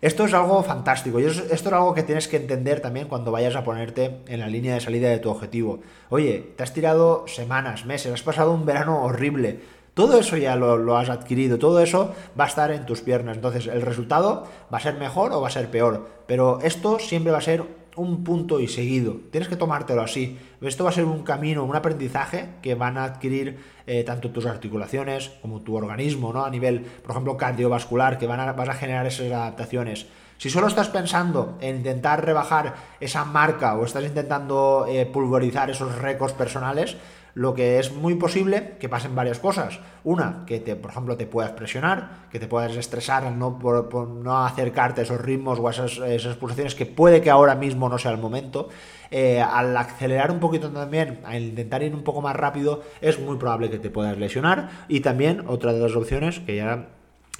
Esto 0.00 0.24
es 0.24 0.34
algo 0.34 0.62
fantástico 0.64 1.20
y 1.20 1.24
esto 1.24 1.44
es 1.52 1.66
algo 1.66 1.94
que 1.94 2.02
tienes 2.02 2.26
que 2.26 2.36
entender 2.36 2.80
también 2.80 3.06
cuando 3.06 3.30
vayas 3.30 3.54
a 3.54 3.62
ponerte 3.62 4.18
en 4.26 4.40
la 4.40 4.48
línea 4.48 4.74
de 4.74 4.80
salida 4.80 5.08
de 5.08 5.18
tu 5.18 5.30
objetivo. 5.30 5.80
Oye, 6.08 6.54
te 6.56 6.64
has 6.64 6.72
tirado 6.72 7.28
semanas, 7.28 7.84
meses, 7.84 8.12
has 8.12 8.22
pasado 8.22 8.50
un 8.50 8.66
verano 8.66 9.04
horrible. 9.04 9.60
Todo 9.94 10.18
eso 10.18 10.36
ya 10.36 10.56
lo, 10.56 10.76
lo, 10.76 10.96
has 10.96 11.08
adquirido, 11.08 11.58
todo 11.58 11.80
eso 11.80 12.14
va 12.38 12.44
a 12.44 12.48
estar 12.48 12.72
en 12.72 12.86
tus 12.86 13.02
piernas. 13.02 13.36
Entonces, 13.36 13.66
el 13.66 13.82
resultado 13.82 14.48
va 14.72 14.78
a 14.78 14.80
ser 14.80 14.94
mejor 14.94 15.32
o 15.32 15.40
va 15.40 15.48
a 15.48 15.52
ser 15.52 15.70
peor. 15.70 16.08
Pero 16.26 16.60
esto 16.62 16.98
siempre 16.98 17.30
va 17.30 17.38
a 17.38 17.42
ser 17.42 17.62
un 17.96 18.24
punto 18.24 18.60
y 18.60 18.68
seguido. 18.68 19.16
Tienes 19.30 19.48
que 19.48 19.56
tomártelo 19.56 20.02
así. 20.02 20.38
Esto 20.60 20.84
va 20.84 20.90
a 20.90 20.92
ser 20.92 21.04
un 21.04 21.22
camino, 21.22 21.64
un 21.64 21.76
aprendizaje 21.76 22.48
que 22.62 22.74
van 22.74 22.96
a 22.96 23.04
adquirir 23.04 23.58
eh, 23.86 24.04
tanto 24.04 24.30
tus 24.30 24.46
articulaciones 24.46 25.30
como 25.42 25.60
tu 25.60 25.76
organismo, 25.76 26.32
¿no? 26.32 26.44
A 26.44 26.50
nivel, 26.50 26.80
por 26.80 27.10
ejemplo, 27.10 27.36
cardiovascular, 27.36 28.18
que 28.18 28.26
van 28.26 28.40
a, 28.40 28.52
vas 28.52 28.68
a 28.68 28.74
generar 28.74 29.06
esas 29.06 29.30
adaptaciones. 29.30 30.06
Si 30.38 30.50
solo 30.50 30.66
estás 30.66 30.88
pensando 30.88 31.56
en 31.60 31.76
intentar 31.76 32.24
rebajar 32.24 32.74
esa 32.98 33.24
marca 33.24 33.76
o 33.76 33.84
estás 33.84 34.04
intentando 34.04 34.86
eh, 34.88 35.06
pulverizar 35.06 35.70
esos 35.70 35.96
récords 35.98 36.34
personales, 36.34 36.96
lo 37.34 37.54
que 37.54 37.78
es 37.78 37.92
muy 37.92 38.14
posible 38.14 38.74
que 38.78 38.88
pasen 38.88 39.14
varias 39.14 39.38
cosas. 39.38 39.80
Una, 40.04 40.44
que 40.46 40.60
te, 40.60 40.76
por 40.76 40.90
ejemplo 40.90 41.16
te 41.16 41.26
puedas 41.26 41.52
presionar, 41.52 42.26
que 42.30 42.38
te 42.38 42.46
puedas 42.46 42.76
estresar 42.76 43.24
al 43.24 43.38
no, 43.38 43.58
por, 43.58 44.08
no 44.08 44.44
acercarte 44.44 45.00
a 45.00 45.04
esos 45.04 45.20
ritmos 45.20 45.58
o 45.58 45.68
a 45.68 45.70
esas, 45.70 45.98
esas, 45.98 46.36
pulsaciones 46.36 46.74
que 46.74 46.86
puede 46.86 47.20
que 47.20 47.30
ahora 47.30 47.54
mismo 47.54 47.88
no 47.88 47.98
sea 47.98 48.10
el 48.10 48.18
momento. 48.18 48.68
Eh, 49.10 49.40
al 49.40 49.76
acelerar 49.76 50.30
un 50.30 50.40
poquito 50.40 50.70
también, 50.70 51.20
al 51.24 51.42
intentar 51.42 51.82
ir 51.82 51.94
un 51.94 52.02
poco 52.02 52.22
más 52.22 52.34
rápido, 52.34 52.82
es 53.00 53.20
muy 53.20 53.36
probable 53.36 53.70
que 53.70 53.78
te 53.78 53.90
puedas 53.90 54.18
lesionar. 54.18 54.86
Y 54.88 55.00
también 55.00 55.44
otra 55.46 55.72
de 55.72 55.80
las 55.80 55.94
opciones 55.94 56.40
que 56.40 56.56
ya 56.56 56.88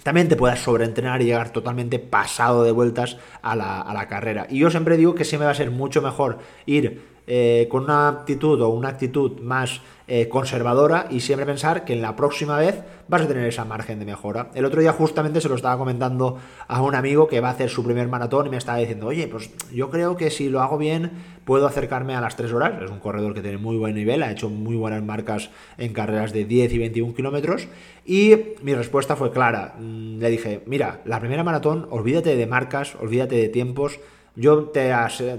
también 0.03 0.29
te 0.29 0.37
puedas 0.37 0.59
sobreentrenar 0.59 1.23
y 1.23 1.27
llegar 1.27 1.51
totalmente 1.51 1.99
pasado 1.99 2.65
de 2.65 2.73
vueltas 2.73 3.19
a 3.41 3.55
la, 3.57 3.81
a 3.81 3.95
la 3.95 4.09
carrera. 4.09 4.47
Y 4.51 4.59
yo 4.59 4.71
siempre 4.71 4.97
digo 4.97 5.15
que 5.15 5.25
siempre 5.25 5.47
va 5.47 5.53
a 5.53 5.55
ser 5.57 5.71
mucho 5.71 6.03
mejor 6.03 6.39
ir 6.67 7.12
eh, 7.27 7.69
con 7.71 7.85
una 7.85 8.09
actitud 8.09 8.61
o 8.61 8.69
una 8.69 8.89
actitud 8.89 9.41
más 9.41 9.81
eh, 10.09 10.29
conservadora 10.29 11.07
y 11.09 11.21
siempre 11.21 11.47
pensar 11.47 11.85
que 11.85 11.93
en 11.93 12.03
la 12.03 12.17
próxima 12.17 12.59
vez 12.59 12.83
vas 13.09 13.23
a 13.23 13.29
tener 13.29 13.47
esa 13.47 13.65
margen 13.65 13.99
de 13.99 14.05
mejora. 14.05 14.51
El 14.55 14.65
otro 14.65 14.81
día 14.81 14.93
justamente 14.93 15.41
se 15.41 15.49
lo 15.49 15.55
estaba 15.55 15.79
comentando 15.79 16.39
a 16.67 16.83
un 16.83 16.95
amigo 16.95 17.29
que 17.29 17.41
va 17.41 17.49
a 17.49 17.53
hacer 17.53 17.71
su 17.71 17.85
primer 17.85 18.09
maratón 18.09 18.47
y 18.47 18.51
me 18.51 18.57
estaba 18.57 18.79
diciendo, 18.79 19.07
oye, 19.07 19.29
pues 19.29 19.51
yo 19.73 19.91
creo 19.91 20.17
que 20.17 20.31
si 20.31 20.49
lo 20.49 20.61
hago 20.61 20.79
bien 20.79 21.13
puedo 21.45 21.67
acercarme 21.67 22.15
a 22.15 22.21
las 22.21 22.37
3 22.37 22.53
horas. 22.53 22.83
Es 22.83 22.91
un 22.91 22.99
corredor 22.99 23.35
que 23.35 23.41
tiene 23.41 23.59
muy 23.59 23.77
buen 23.77 23.95
nivel, 23.95 24.23
ha 24.23 24.33
hecho 24.33 24.51
muy 24.51 24.77
buenas 24.77 25.03
marcas 25.03 25.51
en 25.79 25.93
carreras 25.93 26.33
de 26.33 26.45
10 26.45 26.73
y 26.73 26.79
21 26.79 27.15
kilómetros 27.15 27.69
y 28.05 28.35
mi 28.63 28.75
respuesta 28.75 29.17
fue 29.17 29.31
clara. 29.31 29.77
Mm, 29.79 30.19
le 30.19 30.31
dije, 30.31 30.63
mira, 30.67 31.01
la 31.05 31.21
primera 31.21 31.45
maratón, 31.45 31.87
olvídate 31.91 32.37
de 32.37 32.47
marcas, 32.47 32.97
olvídate 33.01 33.37
de 33.37 33.49
tiempos, 33.49 34.01
yo 34.35 34.65
te, 34.65 34.93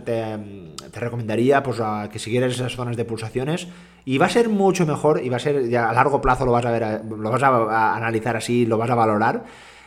te, 0.05 0.99
recomendaría 0.99 1.63
pues, 1.63 1.79
a 1.79 2.09
que 2.11 2.19
siguieras 2.19 2.53
esas 2.53 2.75
zonas 2.75 2.95
de 2.95 3.05
pulsaciones 3.05 3.67
y 4.05 4.17
va 4.17 4.27
a 4.27 4.29
ser 4.29 4.49
mucho 4.49 4.85
mejor 4.85 5.21
y 5.23 5.29
va 5.29 5.37
a 5.37 5.39
ser, 5.39 5.69
ya 5.69 5.89
a 5.89 5.93
largo 5.93 6.21
plazo 6.21 6.45
lo 6.45 6.51
vas 6.51 6.65
a 6.65 6.71
ver, 6.71 7.01
lo 7.05 7.31
vas 7.31 7.43
a 7.43 7.95
analizar 7.95 8.35
así, 8.35 8.65
lo 8.65 8.77
vas 8.77 8.89
a 8.89 8.95
valorar, 8.95 9.43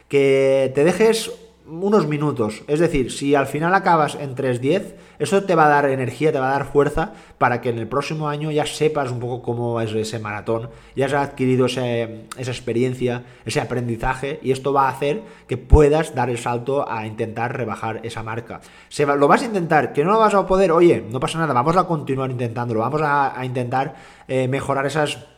que 0.09 0.73
te 0.75 0.85
dejes 0.85 1.31
unos 1.69 2.07
minutos. 2.07 2.63
Es 2.67 2.81
decir, 2.81 3.11
si 3.13 3.35
al 3.35 3.47
final 3.47 3.75
acabas 3.75 4.15
en 4.15 4.35
3.10, 4.35 4.95
eso 5.19 5.43
te 5.45 5.55
va 5.55 5.67
a 5.67 5.69
dar 5.69 5.87
energía, 5.87 6.33
te 6.33 6.39
va 6.39 6.49
a 6.49 6.53
dar 6.53 6.67
fuerza 6.67 7.13
para 7.39 7.61
que 7.61 7.71
en 7.71 7.79
el 7.79 7.89
próximo 7.89 8.29
año 8.29 8.51
ya 8.51 8.67
sepas 8.67 9.11
un 9.11 9.21
poco 9.21 9.43
cómo 9.43 9.81
es 9.81 9.93
ese 9.93 10.19
maratón, 10.19 10.71
ya 10.95 11.07
has 11.07 11.13
adquirido 11.15 11.67
esa 11.67 12.13
experiencia, 12.37 13.25
ese 13.45 13.61
aprendizaje 13.61 14.39
y 14.43 14.53
esto 14.53 14.73
va 14.73 14.89
a 14.89 14.93
hacer 14.93 15.23
que 15.47 15.57
puedas 15.57 16.15
dar 16.15 16.31
el 16.31 16.39
salto 16.39 16.89
a 16.89 17.07
intentar 17.07 17.57
rebajar 17.57 18.01
esa 18.03 18.23
marca. 18.23 18.61
Se 18.89 19.07
lo 19.07 19.29
vas 19.29 19.43
a 19.43 19.47
intentar, 19.47 19.93
que 19.93 20.05
no 20.05 20.13
lo 20.13 20.19
vas 20.19 20.35
a 20.35 20.47
poder, 20.47 20.73
oye, 20.73 21.05
no 21.11 21.21
pasa 21.21 21.39
nada, 21.39 21.53
vamos 21.53 21.77
a 21.77 21.85
continuar 21.85 22.31
intentándolo, 22.31 22.81
vamos 22.81 23.01
a, 23.03 23.35
intentar 23.45 23.95
eh, 24.29 24.49
mejorar 24.49 24.87
esas 24.87 25.36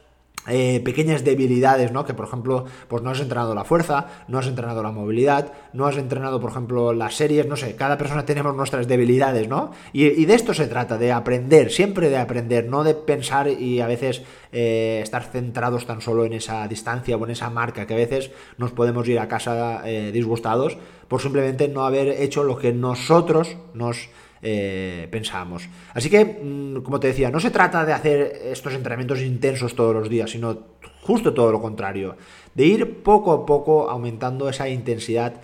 eh, 0.48 0.80
pequeñas 0.84 1.24
debilidades, 1.24 1.92
¿no? 1.92 2.04
Que 2.04 2.14
por 2.14 2.26
ejemplo, 2.26 2.64
pues 2.88 3.02
no 3.02 3.10
has 3.10 3.20
entrenado 3.20 3.54
la 3.54 3.64
fuerza, 3.64 4.06
no 4.28 4.38
has 4.38 4.46
entrenado 4.46 4.82
la 4.82 4.90
movilidad, 4.90 5.52
no 5.72 5.86
has 5.86 5.96
entrenado, 5.96 6.40
por 6.40 6.50
ejemplo, 6.50 6.92
las 6.92 7.14
series, 7.14 7.46
no 7.46 7.56
sé, 7.56 7.76
cada 7.76 7.98
persona 7.98 8.24
tenemos 8.24 8.54
nuestras 8.54 8.88
debilidades, 8.88 9.48
¿no? 9.48 9.72
Y, 9.92 10.24
de 10.24 10.34
esto 10.34 10.54
se 10.54 10.66
trata, 10.66 10.98
de 10.98 11.12
aprender, 11.12 11.70
siempre 11.70 12.10
de 12.10 12.18
aprender, 12.18 12.68
no 12.68 12.84
de 12.84 12.94
pensar 12.94 13.48
y 13.48 13.80
a 13.80 13.86
veces 13.86 14.22
eh, 14.52 15.00
estar 15.02 15.22
centrados 15.24 15.86
tan 15.86 16.00
solo 16.00 16.24
en 16.24 16.32
esa 16.32 16.66
distancia 16.68 17.16
o 17.16 17.24
en 17.24 17.30
esa 17.30 17.50
marca, 17.50 17.86
que 17.86 17.94
a 17.94 17.96
veces 17.96 18.30
nos 18.56 18.72
podemos 18.72 19.08
ir 19.08 19.18
a 19.18 19.28
casa 19.28 19.82
eh, 19.84 20.10
disgustados 20.12 20.76
por 21.08 21.22
simplemente 21.22 21.68
no 21.68 21.84
haber 21.84 22.08
hecho 22.08 22.44
lo 22.44 22.58
que 22.58 22.72
nosotros 22.72 23.56
nos 23.74 24.10
eh, 24.42 25.08
pensamos. 25.10 25.68
Así 25.94 26.10
que, 26.10 26.24
mm, 26.24 26.82
como 26.82 27.00
te 27.00 27.08
decía, 27.08 27.30
no 27.30 27.40
se 27.40 27.50
trata 27.50 27.84
de 27.84 27.92
hacer 27.92 28.40
estos 28.44 28.74
entrenamientos 28.74 29.20
intensos 29.20 29.74
todos 29.74 29.94
los 29.94 30.08
días, 30.08 30.30
sino 30.30 30.58
justo 31.02 31.32
todo 31.32 31.50
lo 31.50 31.60
contrario, 31.60 32.16
de 32.54 32.66
ir 32.66 33.02
poco 33.02 33.32
a 33.32 33.46
poco 33.46 33.90
aumentando 33.90 34.48
esa 34.48 34.68
intensidad 34.68 35.40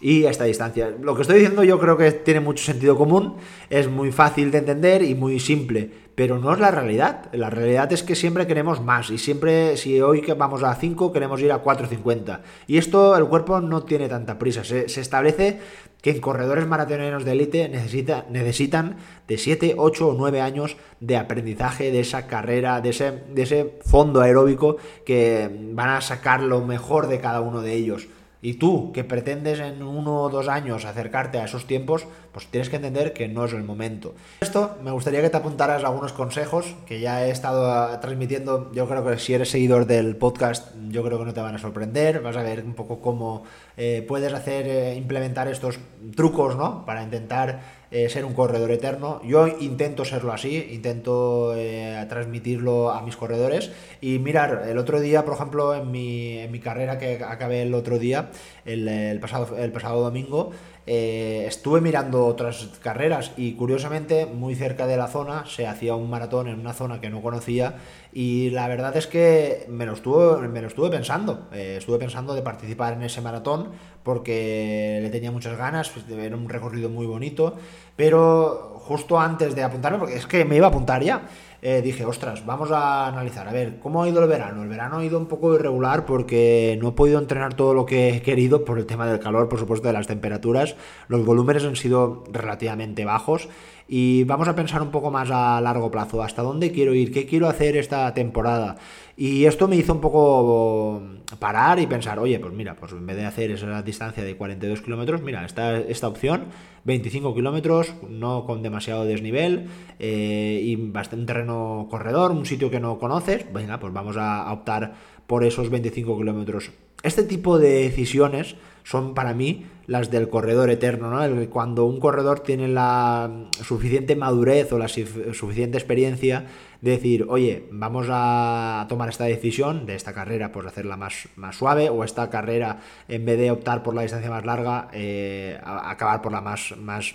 y 0.00 0.24
esta 0.24 0.44
distancia. 0.44 0.94
Lo 1.00 1.14
que 1.14 1.22
estoy 1.22 1.38
diciendo 1.38 1.64
yo 1.64 1.78
creo 1.78 1.96
que 1.96 2.12
tiene 2.12 2.40
mucho 2.40 2.64
sentido 2.64 2.96
común, 2.96 3.34
es 3.68 3.88
muy 3.88 4.12
fácil 4.12 4.50
de 4.50 4.58
entender 4.58 5.02
y 5.02 5.14
muy 5.14 5.38
simple, 5.40 5.90
pero 6.20 6.38
no 6.38 6.52
es 6.52 6.60
la 6.60 6.70
realidad. 6.70 7.32
La 7.32 7.48
realidad 7.48 7.90
es 7.94 8.02
que 8.02 8.14
siempre 8.14 8.46
queremos 8.46 8.82
más 8.82 9.08
y 9.08 9.16
siempre, 9.16 9.78
si 9.78 10.02
hoy 10.02 10.20
vamos 10.36 10.62
a 10.62 10.74
5, 10.74 11.14
queremos 11.14 11.40
ir 11.40 11.50
a 11.50 11.64
4.50. 11.64 12.40
Y 12.66 12.76
esto 12.76 13.16
el 13.16 13.24
cuerpo 13.24 13.62
no 13.62 13.84
tiene 13.84 14.06
tanta 14.06 14.38
prisa. 14.38 14.62
Se, 14.62 14.84
establece 14.84 15.60
que 16.02 16.10
en 16.10 16.20
corredores 16.20 16.66
maratoneros 16.66 17.24
de 17.24 17.32
élite 17.32 17.70
necesita, 17.70 18.26
necesitan 18.28 18.96
de 19.28 19.38
7, 19.38 19.76
8 19.78 20.08
o 20.08 20.12
9 20.12 20.42
años 20.42 20.76
de 21.00 21.16
aprendizaje 21.16 21.90
de 21.90 22.00
esa 22.00 22.26
carrera, 22.26 22.82
de 22.82 22.90
ese, 22.90 23.12
de 23.32 23.40
ese 23.40 23.78
fondo 23.86 24.20
aeróbico 24.20 24.76
que 25.06 25.48
van 25.72 25.88
a 25.88 26.02
sacar 26.02 26.42
lo 26.42 26.60
mejor 26.60 27.06
de 27.06 27.18
cada 27.18 27.40
uno 27.40 27.62
de 27.62 27.72
ellos. 27.72 28.08
Y 28.42 28.54
tú, 28.54 28.92
que 28.92 29.04
pretendes 29.04 29.60
en 29.60 29.82
uno 29.82 30.22
o 30.22 30.30
dos 30.30 30.48
años 30.48 30.86
acercarte 30.86 31.38
a 31.38 31.44
esos 31.44 31.66
tiempos, 31.66 32.06
pues 32.32 32.46
tienes 32.46 32.70
que 32.70 32.76
entender 32.76 33.12
que 33.12 33.28
no 33.28 33.44
es 33.44 33.52
el 33.52 33.64
momento. 33.64 34.14
Esto 34.40 34.78
me 34.82 34.90
gustaría 34.92 35.20
que 35.20 35.28
te 35.28 35.36
apuntaras 35.36 35.84
algunos 35.84 36.12
consejos 36.14 36.74
que 36.86 37.00
ya 37.00 37.26
he 37.26 37.30
estado 37.30 37.70
ah, 37.70 38.00
transmitiendo. 38.00 38.72
Yo 38.72 38.88
creo 38.88 39.04
que 39.04 39.18
si 39.18 39.34
eres 39.34 39.50
seguidor 39.50 39.86
del 39.86 40.16
podcast, 40.16 40.74
yo 40.88 41.02
creo 41.04 41.18
que 41.18 41.26
no 41.26 41.34
te 41.34 41.40
van 41.40 41.54
a 41.54 41.58
sorprender. 41.58 42.20
Vas 42.20 42.36
a 42.36 42.42
ver 42.42 42.64
un 42.64 42.74
poco 42.74 43.00
cómo 43.00 43.44
eh, 43.76 44.04
puedes 44.08 44.32
hacer, 44.32 44.66
eh, 44.66 44.94
implementar 44.94 45.46
estos 45.48 45.78
trucos, 46.16 46.56
¿no? 46.56 46.86
Para 46.86 47.02
intentar 47.02 47.79
eh, 47.90 48.08
ser 48.08 48.24
un 48.24 48.34
corredor 48.34 48.70
eterno. 48.70 49.20
Yo 49.24 49.48
intento 49.48 50.04
serlo 50.04 50.32
así, 50.32 50.68
intento 50.70 51.54
eh, 51.56 52.06
transmitirlo 52.08 52.90
a 52.90 53.02
mis 53.02 53.16
corredores. 53.16 53.72
Y 54.00 54.18
mirar, 54.18 54.66
el 54.68 54.78
otro 54.78 55.00
día, 55.00 55.24
por 55.24 55.34
ejemplo, 55.34 55.74
en 55.74 55.90
mi, 55.90 56.38
en 56.38 56.52
mi 56.52 56.60
carrera 56.60 56.98
que 56.98 57.22
acabé 57.24 57.62
el 57.62 57.74
otro 57.74 57.98
día, 57.98 58.30
el, 58.64 59.18
pasado, 59.20 59.56
el 59.58 59.72
pasado 59.72 60.02
domingo, 60.02 60.50
eh, 60.92 61.44
estuve 61.46 61.80
mirando 61.80 62.26
otras 62.26 62.68
carreras 62.82 63.30
y 63.36 63.52
curiosamente 63.52 64.26
muy 64.26 64.56
cerca 64.56 64.88
de 64.88 64.96
la 64.96 65.06
zona 65.06 65.46
se 65.46 65.68
hacía 65.68 65.94
un 65.94 66.10
maratón 66.10 66.48
en 66.48 66.58
una 66.58 66.72
zona 66.72 67.00
que 67.00 67.08
no 67.10 67.22
conocía 67.22 67.76
y 68.12 68.50
la 68.50 68.66
verdad 68.66 68.96
es 68.96 69.06
que 69.06 69.66
me 69.68 69.86
lo 69.86 69.92
estuve, 69.92 70.48
me 70.48 70.60
lo 70.60 70.66
estuve 70.66 70.90
pensando, 70.90 71.46
eh, 71.52 71.76
estuve 71.78 71.98
pensando 71.98 72.34
de 72.34 72.42
participar 72.42 72.94
en 72.94 73.02
ese 73.02 73.20
maratón 73.20 73.68
porque 74.02 74.98
le 75.00 75.10
tenía 75.10 75.30
muchas 75.30 75.56
ganas, 75.56 75.90
pues, 75.90 76.04
era 76.10 76.34
un 76.34 76.48
recorrido 76.48 76.88
muy 76.88 77.06
bonito, 77.06 77.54
pero 77.94 78.80
justo 78.80 79.20
antes 79.20 79.54
de 79.54 79.62
apuntarme, 79.62 79.98
porque 79.98 80.16
es 80.16 80.26
que 80.26 80.44
me 80.44 80.56
iba 80.56 80.66
a 80.66 80.70
apuntar 80.70 81.04
ya, 81.04 81.22
eh, 81.62 81.82
dije, 81.82 82.06
ostras, 82.06 82.44
vamos 82.46 82.70
a 82.70 83.06
analizar, 83.08 83.46
a 83.46 83.52
ver, 83.52 83.78
¿cómo 83.80 84.02
ha 84.02 84.08
ido 84.08 84.22
el 84.22 84.28
verano? 84.28 84.62
El 84.62 84.68
verano 84.68 84.98
ha 84.98 85.04
ido 85.04 85.18
un 85.18 85.26
poco 85.26 85.54
irregular 85.54 86.06
porque 86.06 86.78
no 86.80 86.88
he 86.88 86.92
podido 86.92 87.18
entrenar 87.18 87.54
todo 87.54 87.74
lo 87.74 87.84
que 87.84 88.08
he 88.08 88.22
querido 88.22 88.64
por 88.64 88.78
el 88.78 88.86
tema 88.86 89.06
del 89.06 89.20
calor, 89.20 89.48
por 89.48 89.58
supuesto, 89.58 89.88
de 89.88 89.92
las 89.92 90.06
temperaturas. 90.06 90.76
Los 91.08 91.24
volúmenes 91.24 91.64
han 91.64 91.76
sido 91.76 92.24
relativamente 92.32 93.04
bajos 93.04 93.48
y 93.92 94.24
vamos 94.24 94.46
a 94.46 94.54
pensar 94.54 94.80
un 94.80 94.90
poco 94.90 95.10
más 95.10 95.30
a 95.32 95.60
largo 95.60 95.90
plazo, 95.90 96.22
hasta 96.22 96.42
dónde 96.42 96.70
quiero 96.70 96.94
ir, 96.94 97.12
qué 97.12 97.26
quiero 97.26 97.48
hacer 97.48 97.76
esta 97.76 98.14
temporada. 98.14 98.76
Y 99.16 99.44
esto 99.44 99.68
me 99.68 99.76
hizo 99.76 99.92
un 99.92 100.00
poco 100.00 101.02
parar 101.40 101.78
y 101.78 101.86
pensar, 101.86 102.18
oye, 102.20 102.38
pues 102.38 102.54
mira, 102.54 102.74
pues 102.76 102.92
en 102.92 103.04
vez 103.04 103.16
de 103.16 103.26
hacer 103.26 103.50
esa 103.50 103.82
distancia 103.82 104.24
de 104.24 104.36
42 104.36 104.80
kilómetros, 104.80 105.22
mira, 105.22 105.44
está 105.44 105.76
esta 105.76 106.08
opción, 106.08 106.44
25 106.84 107.34
kilómetros, 107.34 107.94
no 108.08 108.44
con 108.44 108.62
demasiado 108.62 109.04
desnivel 109.04 109.68
eh, 109.98 110.60
y 110.62 110.76
bastante 110.76 111.26
terreno 111.26 111.86
corredor, 111.90 112.30
un 112.32 112.46
sitio 112.46 112.70
que 112.70 112.80
no 112.80 112.98
conoces, 112.98 113.52
venga, 113.52 113.78
pues 113.78 113.92
vamos 113.92 114.16
a 114.18 114.52
optar 114.52 114.94
por 115.26 115.44
esos 115.44 115.70
25 115.70 116.18
kilómetros. 116.18 116.70
Este 117.02 117.22
tipo 117.22 117.58
de 117.58 117.84
decisiones 117.84 118.56
son 118.84 119.14
para 119.14 119.32
mí 119.32 119.64
las 119.86 120.10
del 120.10 120.28
corredor 120.28 120.70
eterno, 120.70 121.10
¿no? 121.10 121.50
Cuando 121.50 121.86
un 121.86 121.98
corredor 121.98 122.40
tiene 122.40 122.68
la 122.68 123.48
suficiente 123.62 124.16
madurez 124.16 124.72
o 124.72 124.78
la 124.78 124.88
suficiente 124.88 125.78
experiencia 125.78 126.46
de 126.80 126.92
decir, 126.92 127.26
oye, 127.28 127.68
vamos 127.70 128.06
a 128.10 128.86
tomar 128.88 129.08
esta 129.08 129.24
decisión 129.24 129.86
de 129.86 129.96
esta 129.96 130.12
carrera, 130.12 130.52
pues 130.52 130.66
hacerla 130.66 130.96
más, 130.96 131.28
más 131.36 131.56
suave, 131.56 131.90
o 131.90 132.04
esta 132.04 132.30
carrera, 132.30 132.80
en 133.08 133.24
vez 133.24 133.38
de 133.38 133.50
optar 133.50 133.82
por 133.82 133.94
la 133.94 134.02
distancia 134.02 134.30
más 134.30 134.44
larga, 134.44 134.88
eh, 134.92 135.60
acabar 135.62 136.22
por 136.22 136.32
la 136.32 136.40
más, 136.40 136.74
más 136.78 137.14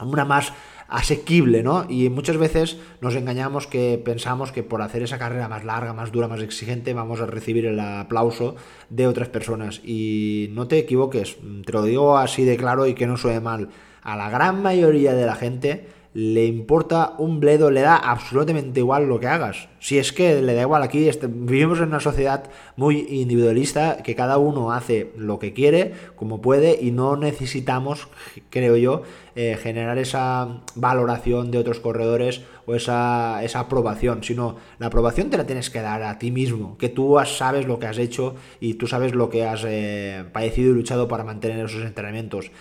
una 0.00 0.24
más 0.24 0.52
asequible, 0.88 1.62
¿no? 1.62 1.86
Y 1.88 2.08
muchas 2.08 2.36
veces 2.36 2.78
nos 3.00 3.16
engañamos 3.16 3.66
que 3.66 4.00
pensamos 4.04 4.52
que 4.52 4.62
por 4.62 4.82
hacer 4.82 5.02
esa 5.02 5.18
carrera 5.18 5.48
más 5.48 5.64
larga, 5.64 5.92
más 5.92 6.12
dura, 6.12 6.28
más 6.28 6.42
exigente, 6.42 6.94
vamos 6.94 7.20
a 7.20 7.26
recibir 7.26 7.66
el 7.66 7.80
aplauso 7.80 8.56
de 8.90 9.06
otras 9.06 9.28
personas. 9.28 9.80
Y 9.84 10.48
no 10.52 10.68
te 10.68 10.78
equivoques, 10.78 11.36
te 11.64 11.72
lo 11.72 11.82
digo 11.82 12.18
así 12.18 12.44
de 12.44 12.56
claro 12.56 12.86
y 12.86 12.94
que 12.94 13.06
no 13.06 13.16
suene 13.16 13.40
mal. 13.40 13.68
A 14.02 14.16
la 14.16 14.28
gran 14.28 14.62
mayoría 14.62 15.14
de 15.14 15.26
la 15.26 15.34
gente 15.34 15.88
le 16.14 16.46
importa 16.46 17.14
un 17.18 17.40
bledo, 17.40 17.72
le 17.72 17.80
da 17.80 17.96
absolutamente 17.96 18.78
igual 18.78 19.08
lo 19.08 19.18
que 19.18 19.26
hagas. 19.26 19.68
Si 19.80 19.98
es 19.98 20.12
que 20.12 20.40
le 20.40 20.54
da 20.54 20.62
igual, 20.62 20.84
aquí 20.84 21.08
este, 21.08 21.26
vivimos 21.26 21.78
en 21.80 21.88
una 21.88 21.98
sociedad 21.98 22.44
muy 22.76 23.04
individualista, 23.10 23.96
que 23.96 24.14
cada 24.14 24.38
uno 24.38 24.70
hace 24.70 25.10
lo 25.16 25.40
que 25.40 25.52
quiere, 25.52 25.92
como 26.14 26.40
puede, 26.40 26.78
y 26.80 26.92
no 26.92 27.16
necesitamos, 27.16 28.06
creo 28.48 28.76
yo, 28.76 29.02
eh, 29.34 29.58
generar 29.60 29.98
esa 29.98 30.60
valoración 30.76 31.50
de 31.50 31.58
otros 31.58 31.80
corredores 31.80 32.42
o 32.66 32.76
esa, 32.76 33.42
esa 33.42 33.60
aprobación, 33.60 34.22
sino 34.22 34.56
la 34.78 34.86
aprobación 34.86 35.30
te 35.30 35.36
la 35.36 35.46
tienes 35.46 35.68
que 35.68 35.80
dar 35.80 36.04
a 36.04 36.20
ti 36.20 36.30
mismo, 36.30 36.78
que 36.78 36.88
tú 36.88 37.18
sabes 37.26 37.66
lo 37.66 37.80
que 37.80 37.88
has 37.88 37.98
hecho 37.98 38.36
y 38.60 38.74
tú 38.74 38.86
sabes 38.86 39.16
lo 39.16 39.30
que 39.30 39.44
has 39.44 39.64
eh, 39.66 40.24
padecido 40.32 40.70
y 40.70 40.74
luchado 40.74 41.08
para 41.08 41.24
mantener 41.24 41.64
esos 41.64 41.82
entrenamientos. 41.82 42.52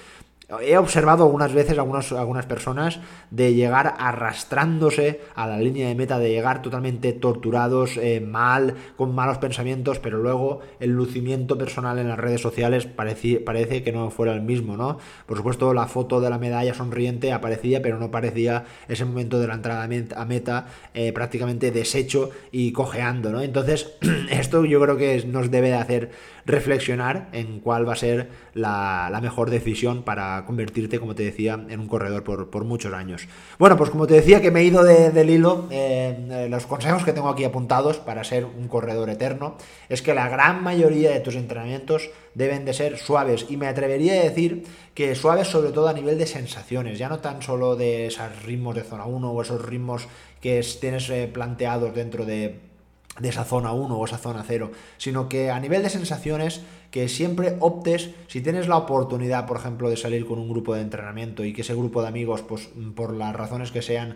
He 0.60 0.78
observado 0.78 1.24
algunas 1.24 1.54
veces 1.54 1.78
algunas, 1.78 2.12
algunas 2.12 2.46
personas 2.46 3.00
de 3.32 3.54
llegar 3.54 3.96
arrastrándose 3.98 5.22
a 5.36 5.48
la 5.48 5.58
línea 5.58 5.88
de 5.88 5.96
meta, 5.96 6.20
de 6.20 6.30
llegar 6.30 6.62
totalmente 6.62 7.14
torturados, 7.14 7.98
eh, 7.98 8.20
mal, 8.22 8.76
con 8.96 9.16
malos 9.16 9.38
pensamientos, 9.38 10.00
pero 10.00 10.18
luego 10.18 10.60
el 10.80 10.92
lucimiento 10.92 11.58
personal 11.58 12.00
en 12.00 12.10
las 12.10 12.20
redes 12.20 12.42
sociales 12.42 12.86
parece, 12.86 13.84
que 13.84 13.92
no 13.92 14.10
fuera 14.10 14.34
el 14.34 14.42
mismo, 14.42 14.78
¿no? 14.78 14.98
Por 15.26 15.38
supuesto, 15.38 15.74
la 15.74 15.88
foto 15.88 16.22
de 16.22 16.30
la 16.30 16.38
medalla 16.38 16.74
sonriente 16.74 17.32
aparecía, 17.32 17.82
pero 17.82 18.00
no 18.00 18.12
parecía 18.12 18.66
ese 18.88 19.06
momento 19.06 19.40
de 19.40 19.48
la 19.48 19.56
entrada 19.56 19.84
a 19.84 20.26
meta 20.26 20.68
eh, 20.94 21.14
prácticamente 21.14 21.72
deshecho 21.72 22.32
y 22.52 22.72
cojeando, 22.72 23.32
¿no? 23.32 23.42
Entonces, 23.42 23.94
esto 24.30 24.66
yo 24.66 24.82
creo 24.82 24.98
que 24.98 25.24
nos 25.26 25.52
debe 25.52 25.70
de 25.70 25.76
hacer 25.76 26.12
reflexionar 26.46 27.30
en 27.32 27.60
cuál 27.60 27.88
va 27.88 27.94
a 27.94 27.98
ser 27.98 28.30
la, 28.54 29.20
mejor 29.22 29.50
decisión 29.50 30.04
para 30.04 30.46
convertirte, 30.46 31.00
como 31.00 31.16
te 31.16 31.24
decía, 31.24 31.54
en 31.70 31.80
un 31.80 31.88
corredor 31.88 32.24
por, 32.24 32.64
muchos 32.66 32.94
años. 32.94 33.28
Bueno, 33.58 33.78
pues 33.78 33.90
como 33.90 34.08
te 34.08 34.14
decía 34.14 34.42
que 34.42 34.52
me 34.52 34.62
he 34.62 34.64
ido 34.66 34.84
del 34.84 35.30
hilo, 35.30 35.68
eh, 35.72 36.48
los 36.50 36.66
consejos 36.66 37.04
que 37.04 37.14
tengo 37.14 37.30
aquí 37.30 37.44
apuntados 37.44 37.98
para 37.98 38.24
ser 38.24 38.46
un 38.46 38.68
corredor 38.68 39.10
eterno 39.10 39.56
es 39.90 40.02
que 40.02 40.14
la 40.14 40.30
gran 40.30 40.64
mayoría 40.64 41.12
de 41.12 41.20
tus 41.20 41.36
entrenamientos 41.36 42.10
deben 42.36 42.66
de 42.66 42.74
ser 42.74 42.98
suaves 42.98 43.46
y 43.50 43.58
me 43.58 43.68
atrevería 43.68 44.14
a 44.14 44.24
decir 44.24 44.66
que 44.94 45.16
suaves 45.16 45.48
sobre 45.48 45.72
todo 45.72 45.88
a 45.88 45.94
nivel 45.94 46.18
de 46.18 46.28
sensaciones, 46.28 47.00
ya 47.00 47.10
no 47.10 47.20
tan 47.20 47.42
solo 47.42 47.76
de 47.76 48.08
esos 48.08 48.44
ritmos 48.44 48.76
de 48.76 48.84
zona 48.84 49.06
1 49.06 49.32
o 49.32 49.42
esos 49.42 49.64
ritmos 49.64 50.08
que 50.42 50.64
tienes 50.80 51.10
eh, 51.10 51.30
planteados 51.32 51.94
dentro 51.96 52.26
de 52.26 52.74
de 53.20 53.30
esa 53.30 53.44
zona 53.44 53.74
1 53.74 53.96
o 53.96 54.06
esa 54.06 54.18
zona 54.18 54.44
0, 54.46 54.72
sino 54.98 55.30
que 55.30 55.52
a 55.52 55.60
nivel 55.60 55.84
de 55.84 55.90
sensaciones 55.90 56.62
que 56.94 57.10
siempre 57.10 57.58
optes, 57.60 58.12
si 58.28 58.42
tienes 58.42 58.68
la 58.68 58.78
oportunidad, 58.78 59.48
por 59.48 59.58
ejemplo, 59.58 59.90
de 59.90 59.98
salir 59.98 60.28
con 60.28 60.38
un 60.38 60.48
grupo 60.48 60.76
de 60.76 60.82
entrenamiento 60.82 61.44
y 61.44 61.52
que 61.52 61.62
ese 61.62 61.74
grupo 61.74 62.04
de 62.04 62.08
amigos, 62.08 62.44
pues 62.44 62.70
por 62.94 63.16
las 63.16 63.36
razones 63.36 63.72
que 63.72 63.82
sean, 63.82 64.16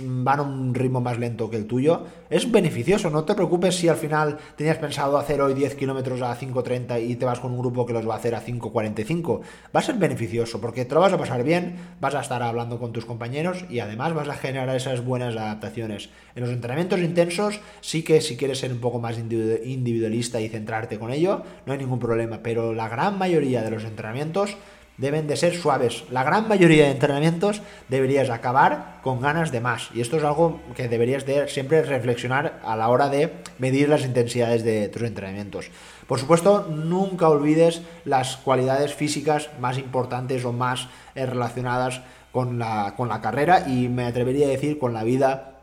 van 0.00 0.40
a 0.40 0.42
un 0.42 0.74
ritmo 0.74 1.00
más 1.00 1.20
lento 1.20 1.48
que 1.48 1.56
el 1.56 1.68
tuyo, 1.68 2.02
es 2.28 2.50
beneficioso. 2.50 3.10
No 3.10 3.22
te 3.22 3.36
preocupes 3.36 3.76
si 3.76 3.88
al 3.88 3.96
final 3.96 4.38
tenías 4.56 4.78
pensado 4.78 5.18
hacer 5.18 5.40
hoy 5.40 5.54
10 5.54 5.76
kilómetros 5.76 6.20
a 6.20 6.36
5.30 6.36 7.08
y 7.08 7.14
te 7.14 7.24
vas 7.24 7.38
con 7.38 7.52
un 7.52 7.58
grupo 7.58 7.86
que 7.86 7.92
los 7.92 8.08
va 8.08 8.14
a 8.14 8.16
hacer 8.16 8.34
a 8.34 8.44
5.45. 8.44 9.42
Va 9.74 9.78
a 9.78 9.82
ser 9.84 9.94
beneficioso 9.94 10.60
porque 10.60 10.84
te 10.84 10.96
lo 10.96 11.02
vas 11.02 11.12
a 11.12 11.18
pasar 11.18 11.44
bien, 11.44 11.76
vas 12.00 12.16
a 12.16 12.22
estar 12.22 12.42
hablando 12.42 12.80
con 12.80 12.92
tus 12.92 13.04
compañeros 13.04 13.64
y 13.70 13.78
además 13.78 14.14
vas 14.14 14.28
a 14.28 14.34
generar 14.34 14.74
esas 14.74 15.04
buenas 15.04 15.36
adaptaciones. 15.36 16.10
En 16.34 16.42
los 16.42 16.50
entrenamientos 16.50 16.98
intensos, 16.98 17.60
sí 17.82 18.02
que 18.02 18.20
si 18.20 18.36
quieres 18.36 18.58
ser 18.58 18.72
un 18.72 18.80
poco 18.80 18.98
más 18.98 19.16
individualista 19.16 20.40
y 20.40 20.48
centrarte 20.48 20.98
con 20.98 21.12
ello, 21.12 21.44
no 21.66 21.72
hay 21.72 21.78
ningún 21.78 22.00
problema 22.00 22.15
pero 22.42 22.72
la 22.72 22.88
gran 22.88 23.18
mayoría 23.18 23.62
de 23.62 23.70
los 23.70 23.84
entrenamientos 23.84 24.56
deben 24.98 25.26
de 25.26 25.36
ser 25.36 25.54
suaves. 25.54 26.04
La 26.10 26.24
gran 26.24 26.48
mayoría 26.48 26.84
de 26.84 26.92
entrenamientos 26.92 27.60
deberías 27.88 28.30
acabar 28.30 29.00
con 29.02 29.20
ganas 29.20 29.52
de 29.52 29.60
más. 29.60 29.90
Y 29.94 30.00
esto 30.00 30.16
es 30.16 30.24
algo 30.24 30.60
que 30.74 30.88
deberías 30.88 31.26
de 31.26 31.48
siempre 31.48 31.82
reflexionar 31.82 32.60
a 32.64 32.76
la 32.76 32.88
hora 32.88 33.08
de 33.08 33.32
medir 33.58 33.88
las 33.88 34.04
intensidades 34.04 34.64
de 34.64 34.88
tus 34.88 35.02
entrenamientos. 35.02 35.70
Por 36.06 36.18
supuesto, 36.18 36.66
nunca 36.68 37.28
olvides 37.28 37.82
las 38.04 38.36
cualidades 38.36 38.94
físicas 38.94 39.50
más 39.60 39.76
importantes 39.78 40.44
o 40.44 40.52
más 40.52 40.88
eh, 41.14 41.26
relacionadas 41.26 42.00
con 42.32 42.58
la, 42.58 42.94
con 42.96 43.08
la 43.08 43.20
carrera 43.20 43.68
y 43.68 43.88
me 43.88 44.04
atrevería 44.04 44.46
a 44.46 44.50
decir 44.50 44.78
con 44.78 44.94
la 44.94 45.04
vida 45.04 45.55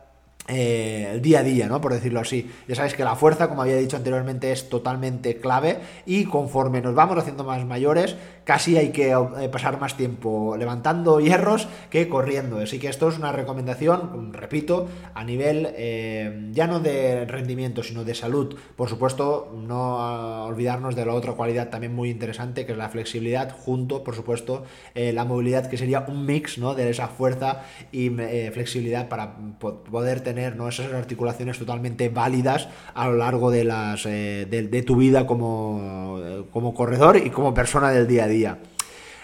eh, 0.46 1.10
el 1.14 1.22
día 1.22 1.40
a 1.40 1.42
día, 1.42 1.68
¿no? 1.68 1.80
Por 1.80 1.92
decirlo 1.92 2.20
así. 2.20 2.50
Ya 2.68 2.74
sabéis 2.74 2.94
que 2.94 3.04
la 3.04 3.16
fuerza, 3.16 3.48
como 3.48 3.62
había 3.62 3.76
dicho 3.76 3.96
anteriormente, 3.96 4.52
es 4.52 4.68
totalmente 4.68 5.38
clave 5.38 5.78
y 6.04 6.24
conforme 6.26 6.82
nos 6.82 6.94
vamos 6.94 7.16
haciendo 7.16 7.44
más 7.44 7.64
mayores, 7.64 8.16
casi 8.44 8.76
hay 8.76 8.90
que 8.90 9.10
eh, 9.10 9.48
pasar 9.50 9.80
más 9.80 9.96
tiempo 9.96 10.56
levantando 10.56 11.20
hierros 11.20 11.68
que 11.90 12.08
corriendo. 12.08 12.58
Así 12.58 12.78
que 12.78 12.88
esto 12.88 13.08
es 13.08 13.18
una 13.18 13.32
recomendación, 13.32 14.32
repito, 14.32 14.88
a 15.14 15.24
nivel 15.24 15.68
eh, 15.76 16.50
ya 16.52 16.66
no 16.66 16.80
de 16.80 17.24
rendimiento, 17.26 17.82
sino 17.82 18.04
de 18.04 18.14
salud. 18.14 18.56
Por 18.76 18.88
supuesto, 18.88 19.54
no 19.66 20.44
olvidarnos 20.44 20.96
de 20.96 21.06
la 21.06 21.14
otra 21.14 21.32
cualidad 21.32 21.70
también 21.70 21.94
muy 21.94 22.10
interesante, 22.10 22.66
que 22.66 22.72
es 22.72 22.78
la 22.78 22.88
flexibilidad, 22.88 23.54
junto, 23.56 24.04
por 24.04 24.14
supuesto, 24.14 24.64
la 24.94 25.24
movilidad, 25.24 25.68
que 25.68 25.76
sería 25.76 26.04
un 26.06 26.26
mix, 26.26 26.58
¿no? 26.58 26.74
De 26.74 26.90
esa 26.90 27.08
fuerza 27.08 27.62
y 27.92 28.10
flexibilidad 28.52 29.08
para 29.08 29.36
poder 29.58 30.20
tener 30.20 30.56
¿no? 30.56 30.68
esas 30.68 30.92
articulaciones 30.92 31.58
totalmente 31.58 32.08
válidas 32.08 32.68
a 32.94 33.08
lo 33.08 33.16
largo 33.16 33.50
de, 33.50 33.64
las, 33.64 34.06
eh, 34.06 34.46
de, 34.48 34.82
tu 34.82 34.96
vida 34.96 35.26
como, 35.26 36.20
como 36.52 36.74
corredor 36.74 37.16
y 37.16 37.30
como 37.30 37.54
persona 37.54 37.90
del 37.90 38.06
día 38.06 38.24
a 38.24 38.28
día. 38.28 38.33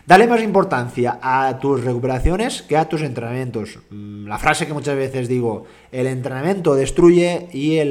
Dale 0.07 0.27
más 0.27 0.43
importancia 0.43 1.19
a 1.23 1.59
tus 1.61 1.85
recuperaciones 1.85 2.63
que 2.63 2.77
a 2.77 2.89
tus 2.89 3.03
entrenamientos. 3.03 3.79
Mm, 3.91 4.27
la 4.27 4.39
frase 4.39 4.67
que 4.67 4.73
muchas 4.73 4.97
veces 4.97 5.29
digo, 5.29 5.67
el 5.93 6.07
entrenamiento 6.07 6.75
destruye 6.75 7.49
y 7.53 7.83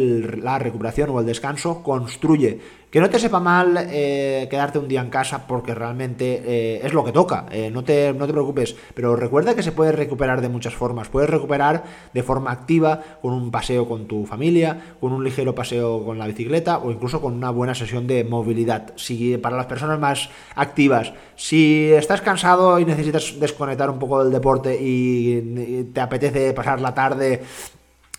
la 0.41 0.60
recuperación 0.60 1.12
o 1.12 1.19
el 1.19 1.25
descanso 1.25 1.82
construye. 1.84 2.60
Que 2.89 2.99
no 2.99 3.10
te 3.12 3.19
sepa 3.19 3.39
mal 3.39 3.78
eh, 3.91 4.47
quedarte 4.49 4.80
un 4.80 4.88
día 4.88 5.02
en 5.02 5.12
casa 5.12 5.45
porque 5.45 5.75
realmente 5.75 6.41
eh, 6.43 6.82
es 6.84 6.91
lo 6.91 7.06
que 7.06 7.12
toca, 7.12 7.45
eh, 7.52 7.69
no, 7.69 7.84
te, 7.84 8.13
no 8.13 8.25
te 8.25 8.34
preocupes, 8.34 8.75
pero 8.95 9.15
recuerda 9.15 9.54
que 9.54 9.62
se 9.62 9.71
puede 9.71 9.91
recuperar 9.91 10.41
de 10.41 10.49
muchas 10.49 10.73
formas. 10.73 11.08
Puedes 11.08 11.30
recuperar 11.30 11.84
de 12.12 12.23
forma 12.23 12.49
activa 12.49 12.99
con 13.21 13.34
un 13.34 13.52
paseo 13.52 13.88
con 13.88 14.08
tu 14.08 14.25
familia, 14.25 14.95
con 14.99 15.13
un 15.13 15.23
ligero 15.23 15.54
paseo 15.54 16.04
con 16.04 16.17
la 16.17 16.25
bicicleta 16.25 16.80
o 16.80 16.89
incluso 16.89 17.21
con 17.21 17.34
una 17.34 17.52
buena 17.52 17.75
sesión 17.75 18.08
de 18.08 18.23
movilidad. 18.23 18.93
Si 18.95 19.38
para 19.38 19.56
las 19.56 19.67
personas 19.67 19.99
más 19.99 20.32
activas, 20.56 21.13
si 21.36 21.91
estás 21.91 22.21
cansado 22.21 22.80
y 22.80 22.86
necesitas 22.86 23.39
desconectar 23.39 23.91
un 23.91 23.99
poco 23.99 24.23
del 24.23 24.34
deporte 24.34 24.75
y 24.82 25.91
te 25.93 26.02
apetece 26.02 26.54
pasar 26.54 26.82
la 26.82 26.95
tarde 26.95 27.43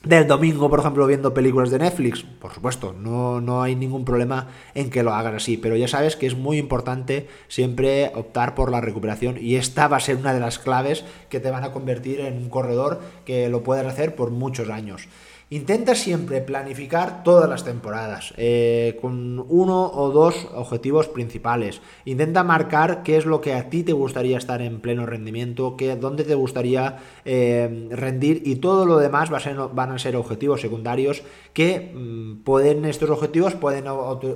del 0.03 0.27
domingo, 0.27 0.71
por 0.71 0.81
ejemplo, 0.81 1.07
viendo 1.07 1.35
películas 1.35 1.71
de 1.71 1.79
Netflix, 1.79 2.23
por 2.23 2.55
supuesto, 2.55 2.95
no, 2.95 3.43
no 3.43 3.63
hay 3.63 3.77
ningún 3.77 4.07
problema 4.07 4.49
en 4.75 4.89
que 4.89 5.03
lo 5.03 5.13
hagas 5.13 5.35
así, 5.35 5.59
pero 5.59 5.77
ya 5.77 5.89
sabes 5.89 6.17
que 6.17 6.27
es 6.27 6.35
muy 6.35 6.57
importante 6.57 7.29
siempre 7.49 8.11
optar 8.15 8.55
por 8.55 8.71
la 8.71 8.81
recuperación 8.81 9.37
y 9.39 9.57
esta 9.57 9.89
va 9.89 9.99
a 9.99 10.01
ser 10.01 10.17
una 10.17 10.33
de 10.33 10.41
las 10.41 10.59
claves 10.59 11.05
que 11.29 11.39
te 11.39 11.51
van 11.51 11.65
a 11.65 11.73
convertir 11.73 12.21
en 12.21 12.39
un 12.39 12.49
corredor 12.49 13.01
que 13.27 13.51
lo 13.51 13.63
puedes 13.63 13.87
hacer 13.87 14.15
por 14.15 14.31
muchos 14.31 14.71
años. 14.71 15.07
Intenta 15.53 15.97
siempre 15.97 16.41
planificar 16.41 17.25
todas 17.25 17.51
las 17.51 17.65
temporadas 17.65 18.33
eh, 18.37 18.97
con 19.01 19.45
uno 19.49 19.91
o 19.93 20.11
dos 20.11 20.47
objetivos 20.55 21.09
principales. 21.09 21.81
Intenta 22.05 22.45
marcar 22.45 23.03
qué 23.03 23.17
es 23.17 23.27
lo 23.27 23.41
que 23.41 23.55
a 23.55 23.69
ti 23.69 23.83
te 23.83 23.93
gustaría 23.93 24.39
estar 24.39 24.63
en 24.63 24.81
pleno 24.81 25.07
rendimiento, 25.07 25.77
qué, 25.77 25.97
dónde 25.97 26.23
te 26.23 26.37
gustaría 26.37 26.99
eh, 27.25 27.89
rendir 27.91 28.43
y 28.45 28.57
todo 28.57 28.87
lo 28.87 28.99
demás 28.99 29.29
van 29.29 29.91
a 29.91 29.99
ser 29.99 30.15
objetivos 30.15 30.61
secundarios 30.61 31.25
que 31.53 31.91
mm, 31.97 32.45
pueden 32.45 32.85
estos 32.85 33.11
objetivos 33.11 33.55
pueden, 33.57 33.87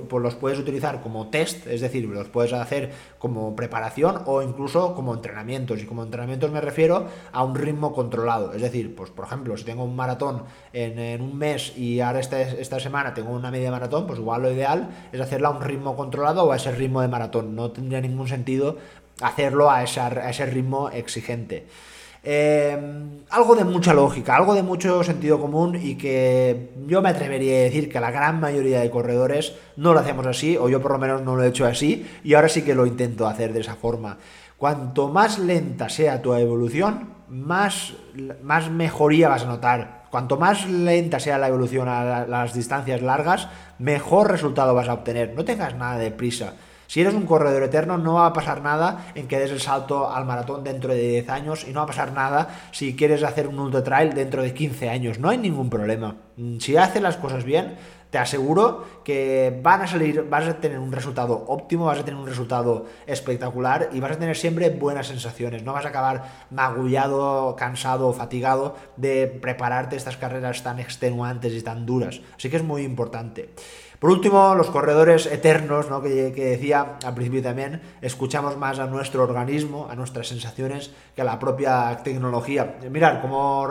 pues 0.09 0.21
los 0.21 0.35
puedes 0.35 0.59
utilizar 0.59 0.99
como 0.99 1.29
test, 1.29 1.65
es 1.67 1.79
decir, 1.79 2.03
los 2.03 2.27
puedes 2.27 2.51
hacer 2.51 2.91
como 3.25 3.55
preparación 3.55 4.21
o 4.27 4.43
incluso 4.43 4.93
como 4.93 5.15
entrenamientos. 5.15 5.81
Y 5.81 5.87
como 5.87 6.03
entrenamientos 6.03 6.51
me 6.51 6.61
refiero 6.61 7.07
a 7.31 7.43
un 7.43 7.55
ritmo 7.55 7.91
controlado. 7.91 8.53
Es 8.53 8.61
decir, 8.61 8.95
pues 8.95 9.09
por 9.09 9.25
ejemplo, 9.25 9.57
si 9.57 9.63
tengo 9.63 9.83
un 9.83 9.95
maratón 9.95 10.43
en 10.73 11.23
un 11.23 11.35
mes 11.35 11.75
y 11.75 12.01
ahora 12.01 12.19
esta, 12.19 12.39
esta 12.39 12.79
semana 12.79 13.15
tengo 13.15 13.31
una 13.31 13.49
media 13.49 13.71
maratón, 13.71 14.05
pues 14.05 14.19
igual 14.19 14.43
lo 14.43 14.51
ideal 14.51 14.89
es 15.11 15.19
hacerla 15.19 15.47
a 15.47 15.51
un 15.51 15.61
ritmo 15.61 15.95
controlado 15.95 16.43
o 16.43 16.51
a 16.51 16.57
ese 16.57 16.71
ritmo 16.71 17.01
de 17.01 17.07
maratón. 17.07 17.55
No 17.55 17.71
tendría 17.71 17.99
ningún 17.99 18.27
sentido 18.27 18.77
hacerlo 19.21 19.71
a, 19.71 19.83
ese 19.83 20.45
ritmo 20.45 20.89
exigente. 20.89 21.65
Eh, 22.27 22.77
algo 23.29 23.55
de 23.55 23.63
mucha 23.63 23.93
lógica, 23.93 24.35
algo 24.35 24.55
de 24.55 24.63
mucho 24.63 25.03
sentido 25.03 25.39
común 25.39 25.79
y 25.81 25.95
que 25.95 26.71
yo 26.87 27.01
me 27.01 27.09
atrevería 27.09 27.57
a 27.57 27.63
decir 27.63 27.87
que 27.87 27.99
la 27.99 28.09
gran 28.09 28.39
mayoría 28.39 28.79
de 28.79 28.89
corredores 28.89 29.53
no 29.75 29.93
lo 29.93 29.99
hacemos 29.99 30.25
así, 30.25 30.57
o 30.57 30.67
yo 30.67 30.81
por 30.81 30.91
lo 30.91 30.97
menos 30.97 31.21
no 31.21 31.35
lo 31.35 31.43
he 31.43 31.47
hecho 31.47 31.65
así, 31.65 32.05
y 32.23 32.33
ahora 32.33 32.49
sí 32.49 32.63
que 32.63 32.73
lo 32.73 32.85
intento 32.85 33.27
hacer 33.27 33.53
de 33.53 33.59
esa 33.59 33.75
forma. 33.75 34.17
Cuanto 34.57 35.09
más 35.09 35.37
lenta 35.37 35.89
sea 35.89 36.21
tu 36.21 36.33
evolución, 36.33 37.09
más, 37.29 37.93
más 38.41 38.71
mejoría 38.71 39.29
vas 39.29 39.43
a 39.43 39.47
notar. 39.47 40.05
Cuanto 40.09 40.37
más 40.37 40.67
lenta 40.67 41.19
sea 41.19 41.37
la 41.37 41.49
evolución 41.49 41.89
a 41.89 42.25
las 42.25 42.53
distancias 42.53 43.01
largas, 43.01 43.49
mejor 43.79 44.31
resultado 44.31 44.73
vas 44.73 44.87
a 44.87 44.93
obtener. 44.93 45.33
No 45.35 45.43
tengas 45.43 45.75
nada 45.75 45.97
de 45.97 46.09
prisa. 46.09 46.53
Si 46.87 47.01
eres 47.01 47.13
un 47.13 47.25
corredor 47.25 47.63
eterno, 47.63 47.97
no 47.97 48.15
va 48.15 48.27
a 48.27 48.33
pasar 48.33 48.61
nada 48.61 49.07
en 49.15 49.27
que 49.27 49.39
des 49.39 49.51
el 49.51 49.59
salto 49.59 50.09
al 50.09 50.25
maratón 50.25 50.63
dentro 50.63 50.93
de 50.93 50.99
10 50.99 51.29
años 51.29 51.65
y 51.67 51.71
no 51.71 51.79
va 51.79 51.83
a 51.83 51.87
pasar 51.87 52.13
nada 52.13 52.49
si 52.71 52.95
quieres 52.95 53.23
hacer 53.23 53.47
un 53.47 53.59
ultra 53.59 53.83
trail 53.83 54.13
dentro 54.13 54.41
de 54.41 54.53
15 54.53 54.89
años. 54.89 55.19
No 55.19 55.29
hay 55.29 55.37
ningún 55.37 55.69
problema. 55.69 56.15
Si 56.59 56.75
haces 56.75 57.01
las 57.01 57.17
cosas 57.17 57.43
bien, 57.43 57.75
te 58.15 58.19
aseguro 58.19 58.85
que 59.03 59.59
van 59.61 59.81
a 59.81 59.87
salir, 59.87 60.25
vas 60.29 60.47
a 60.47 60.53
tener 60.61 60.79
un 60.79 60.91
resultado 60.91 61.43
óptimo, 61.47 61.85
vas 61.85 61.99
a 61.99 62.05
tener 62.05 62.17
un 62.17 62.25
resultado 62.25 62.85
espectacular 63.07 63.89
y 63.91 63.99
vas 63.99 64.13
a 64.13 64.19
tener 64.19 64.37
siempre 64.37 64.69
buenas 64.69 65.07
sensaciones. 65.07 65.63
No 65.63 65.73
vas 65.73 65.85
a 65.85 65.89
acabar 65.89 66.47
magullado, 66.49 67.57
cansado, 67.57 68.13
fatigado 68.13 68.75
de 68.95 69.27
prepararte 69.27 69.97
estas 69.97 70.15
carreras 70.15 70.63
tan 70.63 70.79
extenuantes 70.79 71.51
y 71.53 71.61
tan 71.61 71.85
duras. 71.85 72.21
Así 72.37 72.49
que 72.49 72.55
es 72.55 72.63
muy 72.63 72.83
importante. 72.83 73.49
Por 74.05 74.11
último, 74.11 74.53
los 74.53 74.69
corredores 74.69 75.25
eternos, 75.25 75.89
¿no? 75.89 75.99
que, 75.99 76.31
que, 76.31 76.45
decía 76.45 76.99
al 77.03 77.15
principio 77.15 77.41
también, 77.41 77.81
escuchamos 78.03 78.55
más 78.55 78.77
a 78.77 78.85
nuestro 78.85 79.23
organismo, 79.23 79.87
a 79.89 79.95
nuestras 79.95 80.27
sensaciones, 80.27 80.91
que 81.15 81.23
a 81.23 81.25
la 81.25 81.39
propia 81.39 82.01
tecnología. 82.03 82.75
Mirad, 82.91 83.19
como 83.19 83.67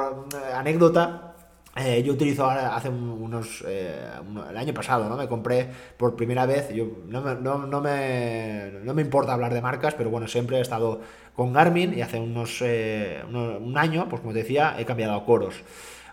anécdota, 0.53 1.37
eh, 1.77 2.03
yo 2.03 2.15
utilizo 2.15 2.47
ahora, 2.47 2.75
hace 2.75 2.89
unos, 2.89 3.63
eh, 3.65 3.95
el 4.51 4.57
año 4.57 4.75
pasado, 4.75 5.09
¿no? 5.09 5.17
Me 5.17 5.29
compré 5.29 5.69
por 5.97 6.17
primera 6.17 6.47
vez, 6.47 6.69
yo 6.75 6.85
no 7.07 7.23
me, 7.23 7.37
no, 7.37 7.59
no, 7.59 7.81
me, 7.81 8.73
no 8.83 8.93
me 8.93 9.03
importa 9.03 9.35
hablar 9.35 9.55
de 9.55 9.63
marcas, 9.63 9.95
pero 9.95 10.11
bueno, 10.11 10.27
siempre 10.27 10.59
he 10.59 10.63
estado 10.63 11.01
con 11.37 11.53
Garmin 11.53 11.97
y 11.97 12.03
hace 12.03 12.19
unos, 12.19 12.61
eh, 12.61 13.23
un 13.31 13.79
año, 13.79 14.09
pues 14.09 14.21
como 14.21 14.33
te 14.33 14.41
decía, 14.41 14.75
he 14.81 14.85
cambiado 14.85 15.15
a 15.15 15.25
Coros. 15.25 15.63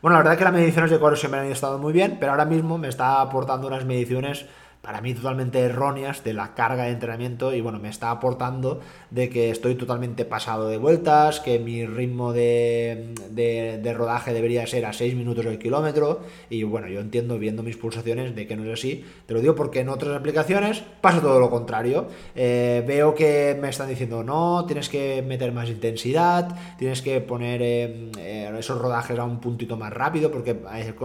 Bueno, 0.02 0.18
la 0.18 0.24
verdad 0.24 0.38
que 0.38 0.44
las 0.46 0.54
mediciones 0.54 0.90
de 0.90 1.00
Coros 1.00 1.20
siempre 1.20 1.42
han 1.42 1.46
estado 1.52 1.78
muy 1.78 1.94
bien, 1.94 2.18
pero 2.20 2.32
ahora 2.32 2.46
mismo 2.46 2.80
me 2.80 2.88
está 2.88 3.22
aportando 3.22 3.68
unas 3.68 3.86
mediciones 3.86 4.48
para 4.82 5.00
mí 5.02 5.13
totalmente 5.13 5.60
erróneas 5.60 6.24
de 6.24 6.34
la 6.34 6.56
carga 6.56 6.86
de 6.86 6.91
entrenamiento 6.91 7.54
y 7.54 7.62
bueno, 7.62 7.80
me 7.80 7.89
está 7.89 8.10
aportando 8.10 8.82
de 9.12 9.30
que 9.30 9.52
estoy 9.52 9.76
totalmente 9.76 10.26
pasado 10.26 10.67
de 10.70 10.78
vueltas, 10.78 11.39
que 11.39 11.60
mi 11.60 11.86
ritmo 11.86 12.34
de, 12.34 13.13
de, 13.30 13.94
rodaje 13.94 14.34
debería 14.34 14.65
ser 14.65 14.86
a 14.86 14.94
6 14.94 15.15
minutos 15.15 15.46
el 15.46 15.60
kilómetro. 15.60 16.22
Y 16.50 16.63
bueno, 16.63 16.88
yo 16.88 17.00
entiendo 17.00 17.38
viendo 17.38 17.62
mis 17.62 17.78
pulsaciones 17.78 18.36
de 18.36 18.48
que 18.48 18.56
no 18.56 18.63
es 18.65 18.74
así, 18.74 19.06
te 19.28 19.34
lo 19.34 19.41
digo 19.41 19.54
porque 19.54 19.82
en 19.82 19.89
otras 19.89 20.15
aplicaciones 20.17 20.82
pasa 21.02 21.22
todo 21.22 21.39
lo 21.39 21.50
contrario, 21.50 22.08
eh, 22.36 22.84
veo 22.88 23.13
que 23.13 23.58
me 23.62 23.70
están 23.70 23.89
diciendo 23.89 24.24
no, 24.24 24.65
tienes 24.65 24.89
que 24.89 25.22
meter 25.22 25.52
más 25.52 25.70
intensidad, 25.70 26.58
tienes 26.80 27.02
que 27.02 27.22
poner 27.22 27.62
eh, 27.62 28.12
eh, 28.17 28.56
esos 28.58 28.80
rodajes 28.80 29.20
a 29.20 29.26
un 29.26 29.39
puntito 29.39 29.78
más 29.78 29.94
rápido 29.94 30.32
porque 30.32 30.58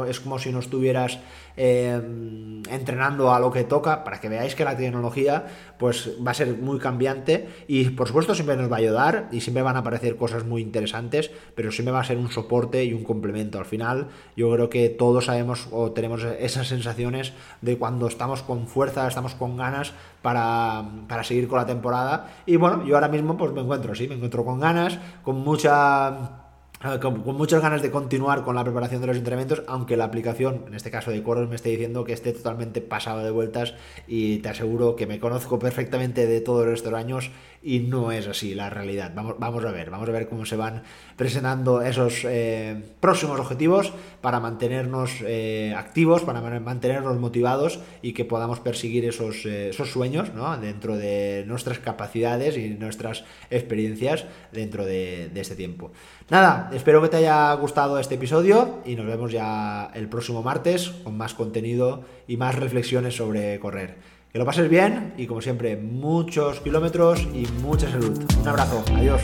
es 0.08 0.20
como 0.20 0.38
si 0.38 0.50
no 0.50 0.60
estuvieras 0.60 1.18
entrenando 1.56 3.32
a 3.32 3.40
lo 3.40 3.50
que 3.50 3.64
toca 3.64 4.04
para 4.04 4.20
que 4.20 4.28
veáis 4.28 4.54
que 4.54 4.64
la 4.64 4.76
tecnología 4.76 5.46
pues 5.78 6.10
va 6.24 6.32
a 6.32 6.34
ser 6.34 6.56
muy 6.58 6.78
cambiante 6.78 7.48
y 7.66 7.90
por 7.90 8.08
supuesto 8.08 8.34
siempre 8.34 8.56
nos 8.56 8.70
va 8.70 8.76
a 8.76 8.78
ayudar 8.78 9.28
y 9.32 9.40
siempre 9.40 9.62
van 9.62 9.76
a 9.76 9.80
aparecer 9.80 10.16
cosas 10.16 10.44
muy 10.44 10.62
interesantes, 10.62 11.30
pero 11.54 11.72
siempre 11.72 11.92
va 11.92 12.00
a 12.00 12.04
ser 12.04 12.18
un 12.18 12.30
soporte 12.30 12.84
y 12.84 12.92
un 12.92 13.04
complemento. 13.04 13.58
Al 13.58 13.64
final 13.64 14.08
yo 14.36 14.52
creo 14.52 14.68
que 14.68 14.88
todos 14.88 15.26
sabemos 15.26 15.68
o 15.70 15.92
tenemos 15.92 16.24
esas 16.24 16.68
sensaciones 16.68 17.32
de 17.62 17.78
cuando 17.78 18.06
estamos 18.06 18.42
con 18.42 18.66
fuerza, 18.66 19.08
estamos 19.08 19.34
con 19.34 19.56
ganas 19.56 19.92
para, 20.22 20.84
para 21.08 21.24
seguir 21.24 21.48
con 21.48 21.58
la 21.58 21.66
temporada 21.66 22.34
y 22.46 22.56
bueno, 22.56 22.84
yo 22.84 22.96
ahora 22.96 23.08
mismo 23.08 23.36
pues 23.36 23.52
me 23.52 23.60
encuentro 23.62 23.92
así, 23.92 24.08
me 24.08 24.16
encuentro 24.16 24.44
con 24.44 24.60
ganas, 24.60 24.98
con 25.22 25.36
mucha 25.36 26.45
Ah, 26.80 27.00
con, 27.00 27.24
muchas 27.24 27.62
ganas 27.62 27.80
de 27.80 27.90
continuar 27.90 28.44
con 28.44 28.54
la 28.54 28.62
preparación 28.62 29.00
de 29.00 29.06
los 29.06 29.16
entrenamientos, 29.16 29.62
aunque 29.66 29.96
la 29.96 30.04
aplicación, 30.04 30.64
en 30.66 30.74
este 30.74 30.90
caso 30.90 31.10
de 31.10 31.22
Coros, 31.22 31.48
me 31.48 31.56
esté 31.56 31.70
diciendo 31.70 32.04
que 32.04 32.12
esté 32.12 32.32
totalmente 32.34 32.82
pasado 32.82 33.24
de 33.24 33.30
vueltas 33.30 33.72
y 34.06 34.38
te 34.38 34.50
aseguro 34.50 34.94
que 34.94 35.06
me 35.06 35.18
conozco 35.18 35.58
perfectamente 35.58 36.26
de 36.26 36.40
todos 36.42 36.66
estos 36.68 36.92
años 36.92 37.30
y 37.66 37.80
no 37.80 38.12
es 38.12 38.28
así 38.28 38.54
la 38.54 38.70
realidad. 38.70 39.10
Vamos, 39.12 39.34
vamos 39.40 39.64
a 39.64 39.72
ver, 39.72 39.90
vamos 39.90 40.08
a 40.08 40.12
ver 40.12 40.28
cómo 40.28 40.46
se 40.46 40.54
van 40.54 40.84
presentando 41.16 41.82
esos 41.82 42.24
eh, 42.24 42.80
próximos 43.00 43.40
objetivos 43.40 43.92
para 44.20 44.38
mantenernos 44.38 45.16
eh, 45.26 45.74
activos, 45.76 46.22
para 46.22 46.40
mantenernos 46.60 47.18
motivados 47.18 47.80
y 48.02 48.12
que 48.12 48.24
podamos 48.24 48.60
perseguir 48.60 49.04
esos, 49.04 49.44
eh, 49.46 49.70
esos 49.70 49.90
sueños 49.90 50.30
dentro 50.60 50.96
de 50.96 51.42
nuestras 51.48 51.80
capacidades 51.80 52.56
y 52.56 52.68
nuestras 52.70 53.24
experiencias 53.50 54.26
dentro 54.52 54.84
de, 54.84 55.28
de 55.34 55.40
este 55.40 55.56
tiempo. 55.56 55.90
Nada, 56.30 56.70
espero 56.72 57.02
que 57.02 57.08
te 57.08 57.16
haya 57.16 57.52
gustado 57.54 57.98
este 57.98 58.14
episodio 58.14 58.78
y 58.86 58.94
nos 58.94 59.06
vemos 59.06 59.32
ya 59.32 59.90
el 59.92 60.08
próximo 60.08 60.40
martes 60.44 60.90
con 61.02 61.16
más 61.16 61.34
contenido 61.34 62.04
y 62.28 62.36
más 62.36 62.54
reflexiones 62.54 63.16
sobre 63.16 63.58
correr. 63.58 64.15
Que 64.36 64.40
lo 64.40 64.44
pases 64.44 64.68
bien 64.68 65.14
y 65.16 65.26
como 65.26 65.40
siempre, 65.40 65.78
muchos 65.78 66.60
kilómetros 66.60 67.26
y 67.32 67.46
mucha 67.62 67.90
salud. 67.90 68.22
Un 68.38 68.46
abrazo, 68.46 68.84
adiós. 68.94 69.22